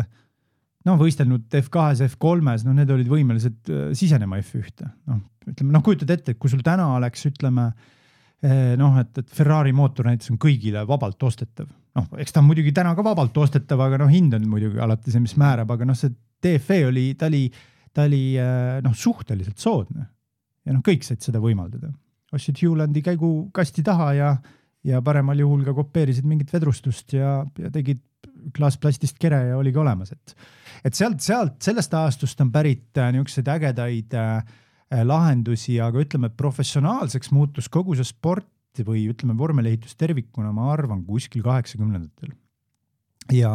[0.88, 4.88] noh, võistelnud F2-s, F3-s, noh, need olid võimelised sisenema F1-te.
[5.10, 5.20] noh,
[5.52, 7.68] ütleme noh, kujutad ette, et kui sul täna oleks, ütleme
[8.80, 11.68] noh, et, et Ferrari mootor näiteks on kõigile vabalt ostetav.
[11.94, 15.12] noh, eks ta on muidugi täna ka vabalt ostetav, aga noh, hind on muidugi alati
[15.12, 16.10] see, mis määrab, aga noh, see
[16.42, 17.44] DFE oli, ta oli,
[17.94, 18.24] ta oli
[18.82, 20.08] noh, suhteliselt soodne
[20.64, 21.92] ja noh, kõik said seda võimaldada
[22.32, 24.32] ostsid Hewlandi käigukasti taha ja,
[24.84, 28.02] ja paremal juhul ka kopeerisid mingit vedrustust ja, ja tegid
[28.56, 30.34] klaasplastist kere ja oligi olemas, et,
[30.84, 34.42] et sealt, sealt, sellest ajastust on pärit äh, niisuguseid ägedaid äh,
[35.08, 38.48] lahendusi, aga ütleme, professionaalseks muutus kogu see sport
[38.86, 42.32] või ütleme, vormelehitus tervikuna, ma arvan, kuskil kaheksakümnendatel.
[43.36, 43.52] ja,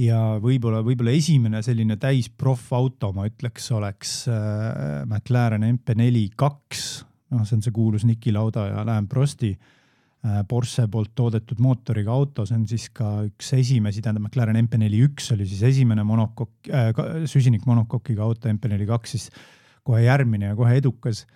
[0.00, 6.86] ja võib-olla, võib-olla esimene selline täis proff-auto, ma ütleks, oleks äh, McLaren MP4 kaks
[7.34, 12.12] noh, see on see kuulus Niki Lauda ja Alain Prosti äh, Porsche poolt toodetud mootoriga
[12.14, 16.92] auto, see on siis ka üks esimesi, tähendab McLaren MP41 oli siis esimene monokokk äh,,
[17.30, 19.30] süsinikmonokokiga auto, MP42 siis
[19.84, 21.26] kohe järgmine ja kohe edukas.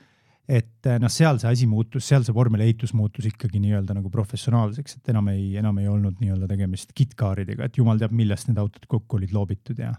[0.49, 4.97] et äh, noh, seal see asi muutus, seal see vormelehitus muutus ikkagi nii-öelda nagu professionaalseks,
[4.97, 8.89] et enam ei, enam ei olnud nii-öelda tegemist kitkaaridega, et jumal teab, millest need autod
[8.89, 9.93] kokku olid loobitud ja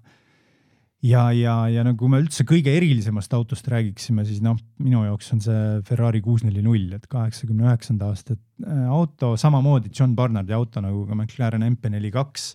[1.05, 5.31] ja, ja, ja no kui me üldse kõige erilisemast autost räägiksime, siis noh, minu jaoks
[5.35, 10.55] on see Ferrari kuus neli null, et kaheksakümne üheksanda aasta äh, auto, samamoodi John Barnardi
[10.55, 12.49] auto nagu ka McLaren MP42.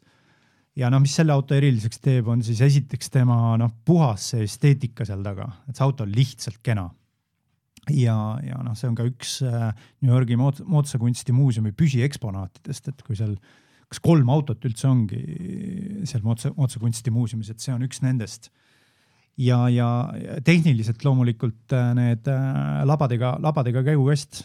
[0.81, 5.09] ja noh, mis selle auto eriliseks teeb, on siis esiteks tema noh, puhas see esteetika
[5.09, 6.91] seal taga, et see auto on lihtsalt kena.
[7.91, 9.71] ja, ja noh, see on ka üks äh,
[10.05, 13.39] New Yorgi moodsakunsti muuseumi püsieksponaatidest, et kui seal
[13.95, 15.21] kas kolm autot üldse ongi
[16.09, 18.51] seal Mootsa, Mootsa kunstimuuseumis, et see on üks nendest.
[19.39, 19.89] ja, ja
[20.47, 24.45] tehniliselt loomulikult äh, need äh, labadega, labadega käigukast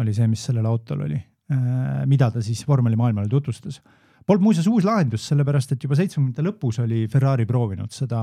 [0.00, 1.16] oli see, mis sellel autol oli,
[2.06, 3.80] mida ta siis vormelimaailmale tutvustas.
[4.22, 8.20] Polnud muuseas uus lahendus, sellepärast et juba seitsmekümnendate lõpus oli Ferrari proovinud seda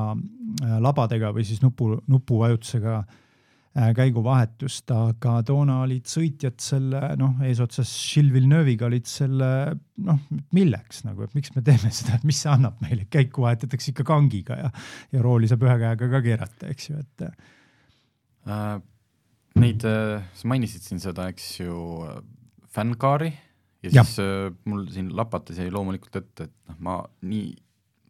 [0.80, 3.27] labadega või siis nupu, nupuvajutusega äh, Äh,
[3.76, 9.50] käiguvahetust, aga toona olid sõitjad selle noh, eesotsas Gilles Villeneuve'iga olid selle
[10.08, 10.22] noh,
[10.58, 14.08] milleks nagu, et miks me teeme seda, et mis see annab meile, käiku vahetatakse ikka
[14.08, 14.72] kangiga ja,
[15.14, 17.28] ja rooli saab ühe käega ka keerata, eks ju, et
[18.48, 18.78] äh,.
[19.58, 21.78] Neid äh,, sa mainisid siin seda, eks ju,
[22.74, 27.52] fännkaari ja, ja siis äh, mul siin lapates jäi loomulikult ette, et noh, ma nii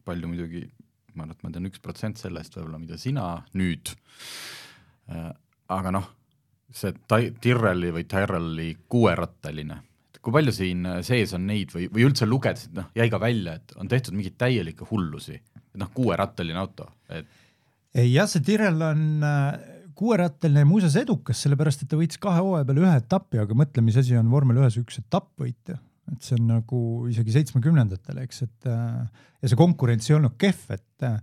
[0.08, 0.64] palju muidugi,
[1.16, 3.92] ma arvan, et ma tean üks protsent sellest võib-olla, mida sina nüüd
[5.12, 5.32] äh,
[5.74, 6.08] aga noh,
[6.74, 6.94] see
[7.42, 9.80] Tyrrelli või Tyrrelli kuuerattaline,
[10.22, 13.58] kui palju siin sees on neid või, või üldse lugedes, et noh, jäi ka välja,
[13.60, 17.28] et on tehtud mingeid täielikke hullusi, et noh, kuuerattaline auto, et.
[18.04, 19.50] jah, see Tyrrell on äh,
[19.98, 24.00] kuuerattaline muuseas edukas, sellepärast et ta võitis kahe hooaja peale ühe etapi, aga mõtle, mis
[24.00, 25.80] asi on vormel ühes üks etappvõit ju
[26.14, 30.64] et see on nagu isegi seitsmekümnendatel, eks, et äh, ja see konkurents ei olnud kehv,
[30.76, 31.18] et äh,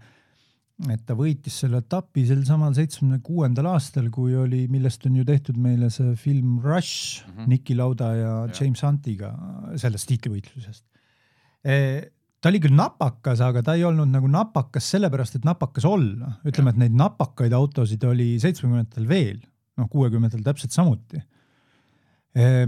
[0.90, 5.26] et ta võitis selle etapi sel samal seitsmekümne kuuendal aastal, kui oli, millest on ju
[5.28, 7.52] tehtud meile see film Rush mm -hmm.
[7.52, 9.30] Niki Lauda ja, ja James Huntiga
[9.76, 10.84] sellest tiitlivõitlusest
[11.64, 12.10] e,.
[12.40, 16.74] ta oli küll napakas, aga ta ei olnud nagu napakas sellepärast, et napakas olla, ütleme,
[16.74, 19.38] et neid napakaid autosid oli seitsmekümnendatel veel,
[19.80, 21.22] noh, kuuekümnendatel täpselt samuti
[22.34, 22.66] e,.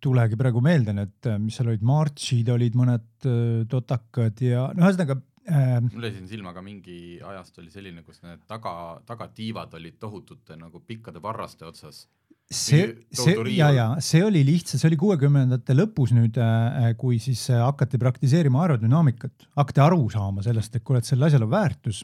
[0.00, 3.26] tulegi praegu meelde need, mis seal olid, Marchid olid mõned
[3.68, 5.18] totakad ja no ühesõnaga.
[5.50, 8.72] Mul jäi siin silma ka mingi ajast oli selline, kus need taga,
[9.08, 12.06] tagatiivad olid tohutute nagu pikkade varraste otsas.
[12.50, 17.44] see, see ja, ja see oli lihtsalt, see oli kuuekümnendate lõpus nüüd, äh, kui siis
[17.52, 22.02] äh, hakati praktiseerima aerodünaamikat, hakati aru saama sellest, et kuule, et sellel asjal on väärtus.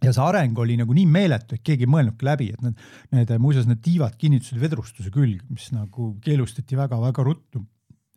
[0.00, 3.34] Ja see areng oli nagu nii meeletu, et keegi ei mõelnudki läbi, et need, need
[3.42, 7.60] muuseas need tiivad kinnitasid vedrustuse külge, mis nagu keelustati väga-väga ruttu,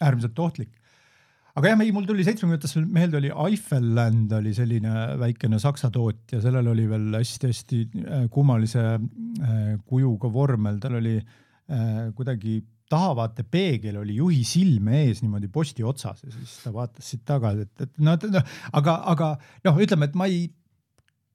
[0.01, 0.71] äärmiselt ohtlik
[1.53, 6.71] aga jah, ei, mul tuli seitsmekümnendates meelde oli Eiffelland oli selline väikene saksa tootja, sellel
[6.71, 12.61] oli veel hästi-hästi äh, kummalise äh, kujuga vormel, tal oli äh, kuidagi
[12.93, 17.67] tahavaatepeegel peegel oli juhi silme ees niimoodi posti otsas ja siis ta vaatas siit tagasi,
[17.67, 18.17] et, et noh,
[18.79, 19.29] aga, aga
[19.69, 20.43] noh, ütleme, et ma ei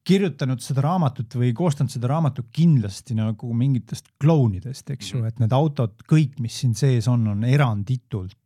[0.09, 5.31] kirjutanud seda raamatut või koostanud seda raamatut kindlasti nagu mingitest klounidest, eks ju, mhm.
[5.31, 8.37] et need autod, kõik, mis siin sees on, on eranditult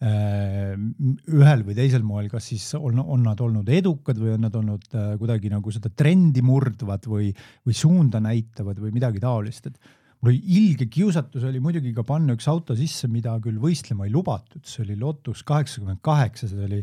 [0.00, 4.86] ühel või teisel moel, kas siis on, on nad olnud edukad või on nad olnud
[4.96, 7.28] äh, kuidagi nagu seda trendi murdvad või,
[7.68, 9.76] või suunda näitavad või midagi taolist, et
[10.20, 14.14] mul oli ilge kiusatus oli muidugi ka panna üks auto sisse, mida küll võistlema ei
[14.14, 16.80] lubatud, see oli Lotus kaheksakümmend kaheksa, see oli,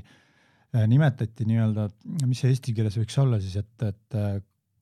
[0.78, 1.90] äh, nimetati nii-öelda,
[2.30, 4.22] mis see eesti keeles võiks olla siis, et, et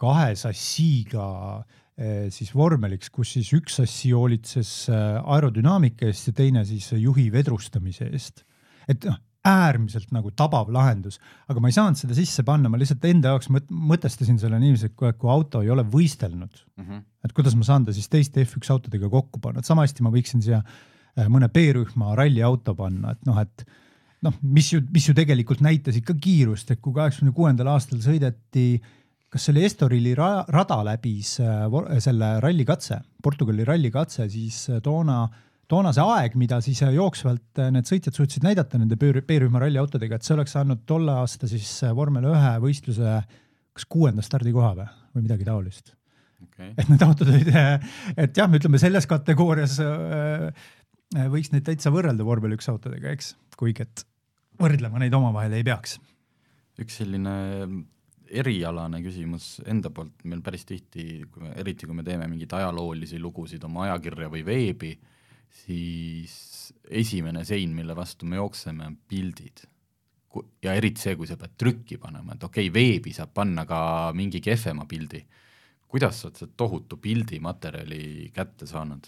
[0.02, 1.30] kahe sassiga
[1.62, 7.30] äh, siis vormeliks, kus siis üks sassi hoolitses eh, aerodünaamika eest ja teine siis juhi
[7.32, 8.44] vedrustamise eest.
[8.92, 13.04] et noh, äärmiselt nagu tabav lahendus, aga ma ei saanud seda sisse panna, ma lihtsalt
[13.08, 17.06] enda jaoks mõt mõtestasin selle niiviisi, et kui, kui auto ei ole võistelnud mm, -hmm.
[17.24, 20.12] et kuidas ma saan ta siis teiste F1 autodega kokku panna, et sama hästi ma
[20.12, 20.60] võiksin siia
[21.16, 23.66] eh, mõne B-rühma ralliauto panna, et noh, et
[24.26, 28.68] noh, mis ju, mis ju tegelikult näitas ikka kiirust, et kui kaheksakümne kuuendal aastal sõideti
[28.82, 28.94] äh,
[29.36, 31.66] kas see oli Estorili ra rada läbis äh,
[32.04, 35.26] selle rallikatse, Portugali rallikatse, siis äh, toona,
[35.68, 40.28] toona see aeg, mida siis äh, jooksvalt need sõitjad suutsid näidata nende B-rühma ralliautodega, et
[40.28, 41.68] see oleks andnud tolle aasta siis
[41.98, 43.18] vormel ühe võistluse
[43.76, 45.92] kas kuuenda stardikoha või, või midagi taolist.
[46.46, 46.72] Okay..
[46.78, 47.50] et need autod olid,
[48.24, 49.80] et jah, ütleme selles kategoorias
[51.34, 54.06] võiks neid täitsa võrrelda vormel üks autodega, eks, kuigi et
[54.62, 55.98] võrdlema neid omavahel ei peaks.
[56.80, 57.36] üks selline
[58.30, 63.20] erialane küsimus enda poolt, meil päris tihti, kui me, eriti kui me teeme mingeid ajaloolisi
[63.22, 64.92] lugusid oma ajakirja või veebi,
[65.64, 66.36] siis
[66.90, 69.66] esimene sein, mille vastu me jookseme, on pildid.
[70.62, 74.12] ja eriti see, kui sa pead trükki panema, et okei okay,, veebi saab panna ka
[74.14, 75.26] mingi kehvema pildi.
[75.88, 79.08] kuidas sa oled seda tohutu pildimaterjali kätte saanud?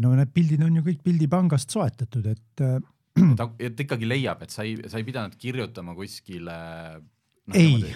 [0.00, 2.62] no need pildid on ju kõik pildipangast soetatud, et
[3.14, 6.56] et, et ikkagi leiab, et sa ei, sa ei pidanud kirjutama kuskile
[7.44, 7.54] no,.
[7.58, 7.94] ei,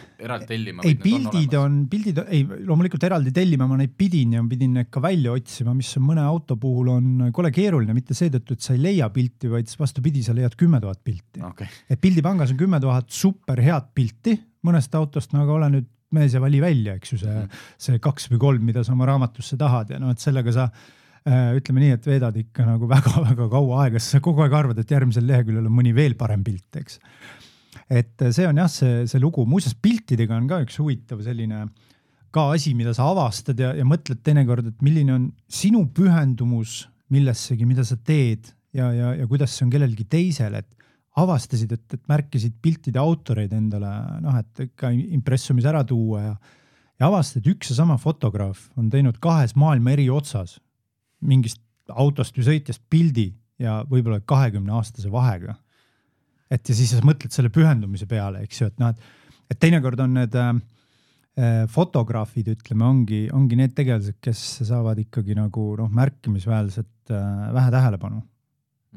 [0.85, 5.03] ei, pildid on, pildid, ei loomulikult eraldi tellima ma neid pidin ja pidin need ka
[5.05, 9.09] välja otsima, mis mõne auto puhul on kole keeruline, mitte seetõttu, et sa ei leia
[9.15, 11.71] pilti, vaid vastupidi, sa leiad kümme tuhat pilti okay..
[11.89, 16.33] et pildipangas on kümme tuhat super head pilti mõnest autost, no aga ole nüüd mees
[16.33, 17.65] ja vali välja, eks ju, see -hmm.
[17.77, 21.57] see kaks või kolm, mida sa oma raamatusse tahad ja noh, et sellega sa äh,
[21.57, 24.91] ütleme nii, et veedad ikka nagu väga-väga kaua aega, sest sa kogu aeg arvad, et
[24.91, 27.01] järgmisel leheküljel on mõni veel parem pilt, eks
[27.89, 31.65] et see on jah, see, see lugu, muuseas piltidega on ka üks huvitav selline
[32.35, 36.83] ka asi, mida sa avastad ja, ja mõtled teinekord, et milline on sinu pühendumus
[37.15, 40.69] millessegi, mida sa teed ja, ja, ja kuidas see on kellelgi teisel, et
[41.19, 43.91] avastasid, et, et märkisid piltide autoreid endale,
[44.23, 46.35] noh, et ikka impressumis ära tuua ja,
[47.01, 50.59] ja avastad, et üks ja sama fotograaf on teinud kahes maailma eri otsas
[51.25, 55.57] mingist autost või sõitjast pildi ja võib-olla kahekümne aastase vahega
[56.51, 60.01] et ja siis sa mõtled selle pühendumise peale, eks ju, et noh, et, et teinekord
[60.05, 60.53] on need äh,
[61.39, 67.75] äh, fotograafid, ütleme, ongi, ongi need tegelased, kes saavad ikkagi nagu noh, märkimisväärselt äh, vähe
[67.75, 68.25] tähelepanu mm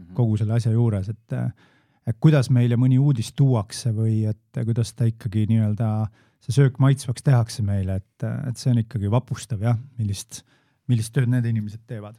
[0.04, 0.14] -hmm.
[0.16, 1.52] kogu selle asja juures, et äh,
[2.08, 5.90] et kuidas meile mõni uudis tuuakse või et kuidas ta ikkagi nii-öelda,
[6.42, 10.42] see söök maitsvaks tehakse meile, et, et see on ikkagi vapustav jah, millist,
[10.90, 12.18] millist tööd need inimesed teevad.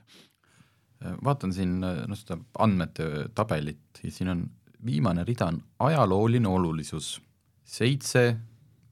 [1.24, 4.44] vaatan siin noh, seda andmete tabelit ja siin on
[4.84, 7.16] viimane rida on ajalooline olulisus,
[7.64, 8.36] seitse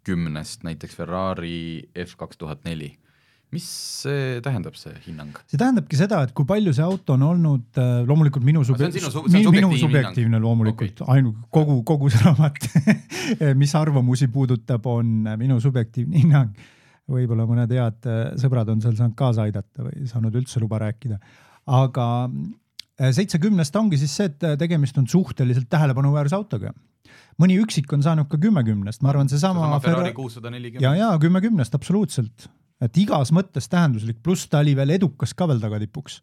[0.07, 2.97] kümnest, näiteks Ferrari F kaks tuhat neli.
[3.51, 3.65] mis
[4.05, 5.35] see tähendab, see hinnang?
[5.51, 9.25] see tähendabki seda, et kui palju see auto on olnud, äh, loomulikult minu sube-, su
[9.27, 12.69] minu, minu subjektiivne loomulikult okay., ainult kogu, kogu see raamat
[13.63, 16.55] mis arvamusi puudutab, on minu subjektiivne hinnang.
[17.11, 21.19] võib-olla mõned head äh, sõbrad on seal saanud kaasa aidata või saanud üldse luba rääkida,
[21.75, 22.07] aga
[23.01, 26.73] seitsekümnest ongi siis see, et äh, tegemist on suhteliselt tähelepanuväärse autoga.
[27.41, 29.79] mõni üksik on saanud ka kümmekümnest, ma arvan, seesama.
[29.81, 30.85] Ferrari kuussada nelikümmend.
[30.85, 32.49] ja, ja kümmekümnest absoluutselt,
[32.81, 36.21] et igas mõttes tähenduslik, pluss ta oli veel edukas ka veel tagatipuks.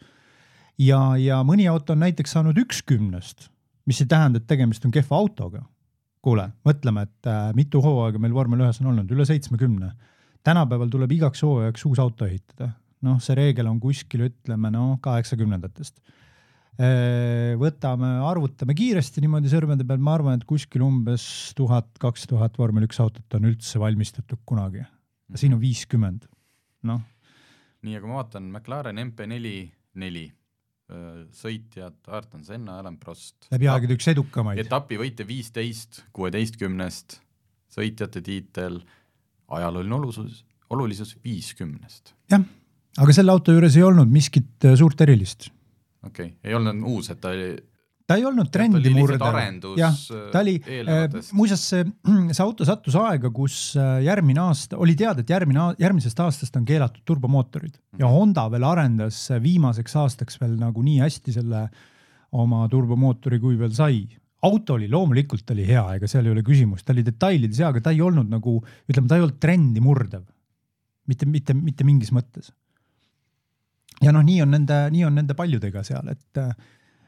[0.78, 3.50] ja, ja mõni auto on näiteks saanud ükskümnest,
[3.86, 5.64] mis ei tähenda, et tegemist on kehva autoga.
[6.22, 9.92] kuule, mõtleme, et äh, mitu hooaega meil vormel ühes on olnud, üle seitsmekümne.
[10.44, 12.70] tänapäeval tuleb igaks hooajaks uus auto ehitada,
[13.02, 16.27] noh, see reegel on kuskil ütleme noh, kaheksakümnendatest Äh,
[16.78, 21.26] võtame, arvutame kiiresti niimoodi sõrmede peal, ma arvan, et kuskil umbes
[21.58, 24.86] tuhat, kaks tuhat vormel üks autot on üldse valmistatud kunagi.
[25.36, 26.28] siin on viiskümmend,
[26.86, 27.02] noh.
[27.82, 29.56] nii, aga ma vaatan McLaren MP4
[29.98, 30.28] neli,
[31.36, 33.50] sõitjad Ayrton Senna, Alan Prost.
[33.52, 34.62] läbi aegade üks edukamaid.
[34.62, 37.20] etapivõitja viisteist kuueteistkümnest,
[37.74, 38.80] sõitjate tiitel,
[39.50, 42.14] ajalooline olulisus, olulisus viiskümnest.
[42.30, 42.46] jah,
[43.02, 45.50] aga selle auto juures ei olnud miskit äh, suurt erilist
[46.08, 47.52] okei okay., ei olnud uus, et ta oli
[48.08, 49.24] ta ei olnud trendi murdev,
[49.78, 49.96] jah,
[50.32, 51.84] ta oli äh,, muuseas see,
[52.36, 56.68] see auto sattus aega, kus äh, järgmine aasta, oli teada, et järgmine, järgmisest aastast on
[56.68, 61.64] keelatud turbomootorid mm ja Honda veel arendas viimaseks aastaks veel nagu nii hästi selle
[62.38, 64.04] oma turbomootori, kui veel sai.
[64.46, 67.82] auto oli loomulikult oli hea, ega seal ei ole küsimust, ta oli detailides hea, aga
[67.82, 70.28] ta ei olnud nagu, ütleme, ta ei olnud trendi murdev.
[71.10, 72.54] mitte, mitte, mitte mingis mõttes
[74.04, 76.42] ja noh, nii on nende, nii on nende paljudega seal, et,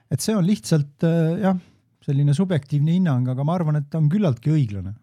[0.10, 1.06] et see on lihtsalt
[1.42, 1.60] jah,
[2.06, 4.96] selline subjektiivne hinnang, aga ma arvan, et ta on küllaltki õiglane.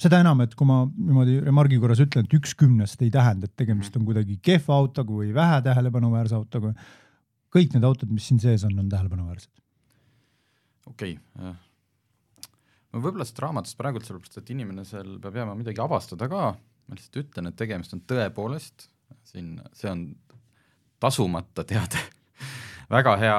[0.00, 3.54] seda enam, et kui ma niimoodi remargi korras ütlen, et üks kümnest ei tähenda, et
[3.56, 6.72] tegemist on kuidagi kehva autoga või vähe tähelepanuväärse autoga.
[7.54, 9.52] kõik need autod, mis siin sees on, on tähelepanuväärsed.
[10.90, 11.54] okei okay.,
[12.90, 16.98] no võib-olla sellest raamatust praegult sellepärast, et inimene seal peab jääma midagi avastada ka, ma
[16.98, 18.88] lihtsalt ütlen, et tegemist on tõepoolest
[19.30, 20.08] siin, see on
[21.04, 22.00] tasumata teade.
[22.92, 23.38] Väga hea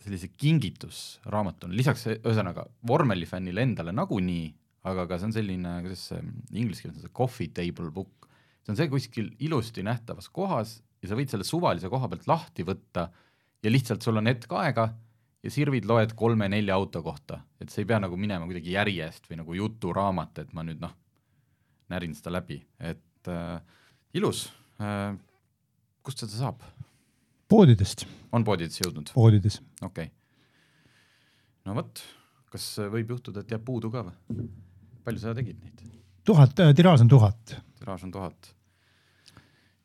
[0.00, 4.48] sellise kingitusraamat on, lisaks ühesõnaga vormelifännile endale nagunii,
[4.88, 6.22] aga ka see on selline, kuidas see
[6.56, 8.30] inglise keeles on see coffee table book,
[8.64, 12.64] see on see kuskil ilusti nähtavas kohas ja sa võid selle suvalise koha pealt lahti
[12.66, 13.10] võtta
[13.60, 14.88] ja lihtsalt sul on hetk aega
[15.44, 19.40] ja sirvid loed kolme-nelja auto kohta, et sa ei pea nagu minema kuidagi järjest või
[19.40, 20.92] nagu juturaamat, et ma nüüd noh,
[21.92, 23.60] närin seda läbi, et äh,
[24.16, 24.48] ilus.
[24.80, 25.16] Äh,,
[26.06, 26.64] kust seda saab?
[27.50, 28.06] poodidest.
[28.32, 29.12] on poodidesse jõudnud?
[29.14, 29.60] poodides.
[29.82, 30.12] okei okay..
[31.66, 32.02] no vot,
[32.52, 34.48] kas võib juhtuda, et jääb puudu ka või?
[35.06, 35.84] palju sa tegid neid?
[36.24, 37.56] tuhat, äh, tiraaž on tuhat.
[37.80, 38.52] tiraaž on tuhat.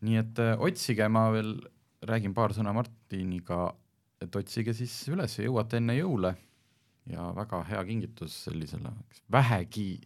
[0.06, 1.58] nii et äh, otsige, ma veel
[2.06, 3.70] räägin paar sõna Martiniga,
[4.22, 6.36] et otsige siis üles, jõuate enne jõule
[7.10, 8.92] ja väga hea kingitus sellisele
[9.32, 10.00] vähegi,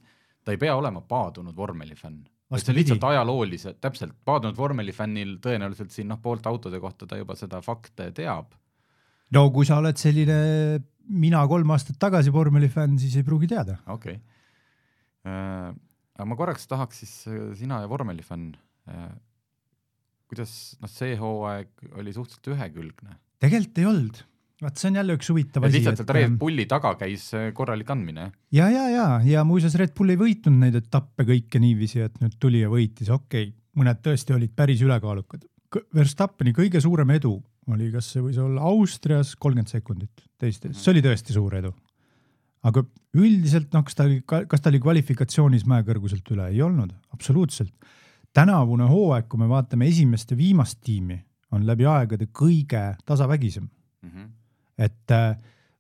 [0.44, 2.24] ta ei pea olema paadunud vormelifänn
[2.58, 7.20] et see on lihtsalt ajalooliselt, täpselt, paadunud vormelifännil tõenäoliselt siin noh, poolt autode kohta ta
[7.20, 8.56] juba seda fakte teab.
[9.36, 10.40] no kui sa oled selline
[11.10, 13.80] mina kolm aastat tagasi vormelifänn, siis ei pruugi teada.
[13.88, 14.22] okei okay.
[15.30, 15.74] äh,.
[16.20, 18.54] aga ma korraks tahaks siis, äh, sina ja vormelifänn
[18.90, 19.12] äh,,
[20.30, 21.70] kuidas noh, see hooaeg
[22.02, 23.20] oli suhteliselt ühekülgne?
[23.40, 24.24] tegelikult ei olnud
[24.64, 25.78] vaat see on jälle üks huvitav asi.
[25.78, 28.32] lihtsalt sealt Red ähm, Bulli taga käis äh, korralik andmine.
[28.56, 32.36] ja, ja, ja, ja muuseas Red Bull ei võitnud neid etappe kõike niiviisi, et nüüd
[32.40, 35.46] tuli ja võitis, okei okay,, mõned tõesti olid päris ülekaalukad.
[35.96, 37.38] Verstappeni kõige suurem edu
[37.70, 41.72] oli, kas see võis olla Austrias kolmkümmend sekundit teistes, see oli tõesti suur edu.
[42.66, 42.84] aga
[43.16, 47.74] üldiselt noh, kas ta oli, kas ta oli kvalifikatsioonis mäekõrguselt üle, ei olnud, absoluutselt.
[48.34, 53.70] tänavune hooaeg, kui me vaatame esimest ja viimast tiimi, on läbi aegade kõige tasavägisem
[54.04, 54.10] mm.
[54.10, 54.28] -hmm.
[54.80, 55.36] Et äh,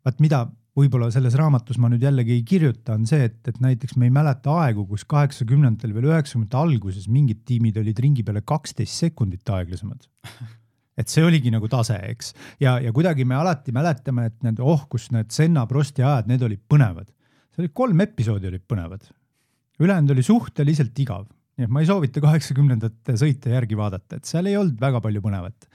[0.06, 0.44] vaat mida
[0.80, 4.14] võib-olla selles raamatus ma nüüd jällegi ei kirjuta, on see, et, et näiteks me ei
[4.14, 10.08] mäleta aegu, kus kaheksakümnendatel veel üheksakümnendate alguses mingid tiimid olid ringi peale kaksteist sekundit aeglasemad
[11.00, 12.34] et see oligi nagu tase, eks.
[12.64, 16.44] ja, ja kuidagi me alati mäletame, et need, oh, kus need Senna, Prosti ajad, need
[16.46, 17.08] olid põnevad.
[17.56, 19.08] see oli kolm episoodi olid põnevad.
[19.80, 24.52] ülejäänud oli suhteliselt igav, nii et ma ei soovita kaheksakümnendate sõite järgi vaadata, et seal
[24.52, 25.70] ei olnud väga palju põnevat.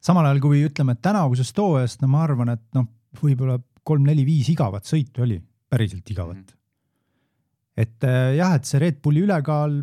[0.00, 2.88] Samal ajal kui ütleme, et tänavusest hooajast, no ma arvan, et noh,
[3.20, 5.40] võib-olla kolm-neli-viis igavat sõitu oli,
[5.70, 6.44] päriselt igavat mm.
[6.44, 7.80] -hmm.
[7.84, 9.80] et äh, jah, et see Red Bulli ülekaal,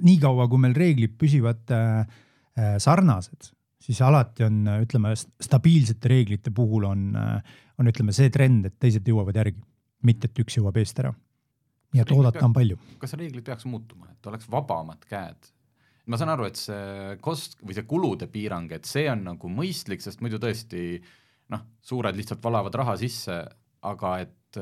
[0.00, 2.04] niikaua kui meil reeglid püsivad äh,
[2.58, 8.76] äh sarnased siis alati on, ütleme, stabiilsete reeglite puhul on, on, ütleme, see trend, et
[8.82, 9.60] teised jõuavad järgi,
[10.06, 11.12] mitte et üks jõuab eest ära.
[11.90, 12.78] nii et oodata on palju.
[13.02, 15.50] kas reeglid peaks muutuma, et oleks vabamad käed?
[16.06, 20.02] Ma saan aru, et see kost- või see kulude piirang, et see on nagu mõistlik,
[20.04, 21.00] sest muidu tõesti
[21.50, 23.40] noh, suured lihtsalt valavad raha sisse,
[23.86, 24.60] aga et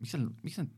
[0.00, 0.74] miks seal, miks need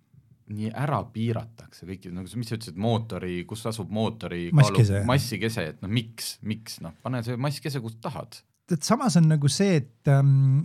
[0.48, 5.82] nii ära piiratakse kõiki, nagu mis sa ütlesid, mootori, kus asub mootori masskese, massikese, et
[5.84, 8.40] noh, miks, miks noh, pane see masskese, kus tahad.
[8.72, 10.64] et samas on nagu see, et ähm,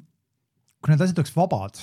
[0.80, 1.82] kui need asjad oleks vabad,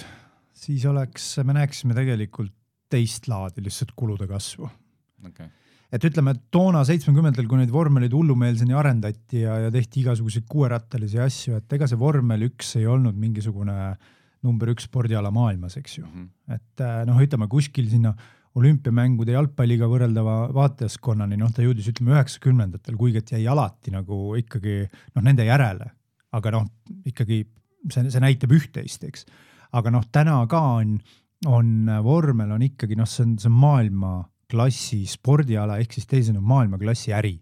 [0.57, 2.57] siis oleks, me näeksime tegelikult
[2.91, 4.67] teist laadi lihtsalt kulude kasvu
[5.29, 5.47] okay.
[5.91, 11.21] Et ütleme, et toona seitsmekümnendatel, kui neid vormeleid hullumeelseni arendati ja, ja tehti igasuguseid kuuerattalisi
[11.23, 13.77] asju, et ega see vormel üks ei olnud mingisugune
[14.47, 16.13] number üks spordiala maailmas, eks ju mm.
[16.13, 16.55] -hmm.
[16.55, 18.15] et äh, noh, ütleme kuskil sinna
[18.59, 24.83] olümpiamängude jalgpalliga võrreldava vaatajaskonnani, noh, ta jõudis, ütleme üheksakümnendatel, kuigi et jäi alati nagu ikkagi
[24.89, 25.87] noh, nende järele,
[26.35, 26.67] aga noh,
[27.07, 27.45] ikkagi
[27.91, 29.27] see, see näitab üht-teist, eks.
[29.73, 30.99] aga noh, täna ka on,
[31.47, 33.59] on vormel on ikkagi noh, see on, see on
[34.51, 37.39] maailmaklassi spordiala ehk siis teisisõnu maailmaklassi äri.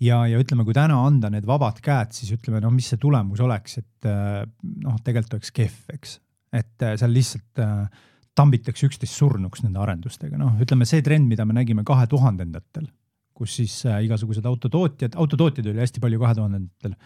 [0.00, 3.40] Ja, ja ütleme, kui täna anda need vabad käed, siis ütleme, noh, mis see tulemus
[3.40, 4.42] oleks, et äh,
[4.82, 6.18] noh, tegelikult oleks kehv, eks.
[6.52, 7.86] et äh, seal lihtsalt äh,
[8.34, 12.88] tambitakse üksteist surnuks nende arendustega, noh, ütleme see trend, mida me nägime kahe tuhandendatel,
[13.34, 16.98] kus siis äh, igasugused autotootjad, autotootjaid oli hästi palju kahe tuhandendatel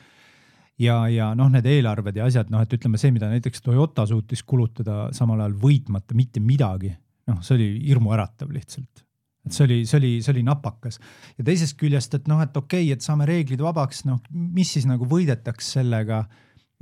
[0.81, 4.43] ja, ja noh, need eelarved ja asjad, noh, et ütleme see, mida näiteks Toyota suutis
[4.49, 6.95] kulutada samal ajal võitmata mitte midagi,
[7.29, 9.05] noh, see oli hirmuäratav lihtsalt
[9.49, 10.99] et see oli, see oli, see oli napakas
[11.39, 14.89] ja teisest küljest, et noh, et okei okay,, et saame reeglid vabaks, noh, mis siis
[14.89, 16.25] nagu võidetaks sellega.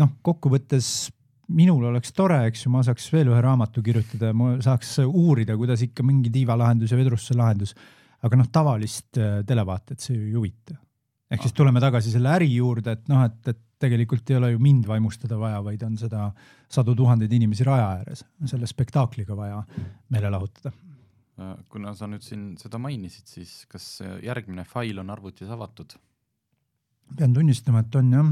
[0.00, 1.10] noh, kokkuvõttes
[1.56, 5.84] minul oleks tore, eks ju, ma saaks veel ühe raamatu kirjutada, ma saaks uurida, kuidas
[5.86, 7.74] ikka mingi tiivalahendus ja vedrusse lahendus.
[8.26, 10.76] aga noh, tavalist äh, televaatajat see ju ei huvita.
[11.30, 14.58] ehk siis tuleme tagasi selle äri juurde, et noh, et, et tegelikult ei ole ju
[14.62, 16.30] mind vaimustada vaja, vaid on seda
[16.68, 19.62] sadu tuhandeid inimesi raja ääres, selle spektaakliga vaja
[20.08, 20.72] meele lahutada
[21.36, 25.98] Äh, kuna sa nüüd siin seda mainisid, siis kas järgmine fail on arvutis avatud?
[27.16, 28.30] pean tunnistama, et on jah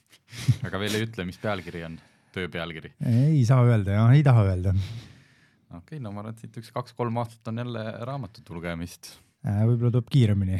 [0.66, 1.98] aga veel ei ütle, mis pealkiri on,
[2.34, 2.94] töö pealkiri?
[3.04, 4.72] ei saa öelda jah, ei taha öelda.
[4.72, 9.12] okei okay,, no ma arvan, et siit üks kaks-kolm aastat on jälle raamatute lugemist.
[9.46, 10.58] Võib-olla tuleb kiiremini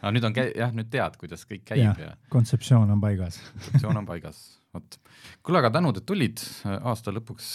[0.00, 2.12] aga nüüd on jah, nüüd tead, kuidas kõik käib ja, ja...
[2.32, 4.42] kontseptsioon on paigas kontseptsioon on paigas,
[4.76, 4.98] vot.
[5.42, 6.42] kuule, aga tänud, et tulid
[6.76, 7.54] aasta lõpuks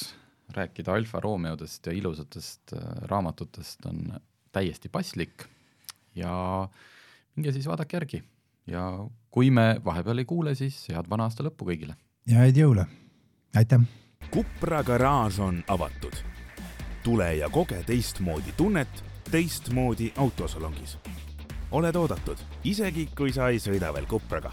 [0.55, 4.19] rääkida Alfa Romeodest ja ilusatest äh, raamatutest on
[4.51, 5.45] täiesti paslik
[6.15, 6.33] ja
[7.35, 8.23] minge siis vaadake järgi
[8.67, 8.83] ja
[9.31, 11.95] kui me vahepeal ei kuule, siis head vana aasta lõppu kõigile.
[12.27, 12.85] ja häid jõule,
[13.55, 13.85] aitäh.
[14.31, 16.15] Kupra garaaž on avatud.
[17.03, 20.97] tule ja koge teistmoodi tunnet teistmoodi autosalongis.
[21.71, 24.51] oled oodatud, isegi kui sa ei sõida veel Kupraga.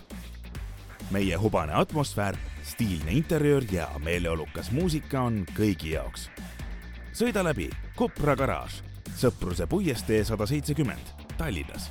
[1.10, 6.30] meie hubane atmosfäär stiilne interjöör ja meeleolukas muusika on kõigi jaoks.
[7.12, 8.82] sõida läbi Kopra garaaž,
[9.16, 11.06] Sõpruse puiestee sada seitsekümmend,
[11.38, 11.90] Tallinnas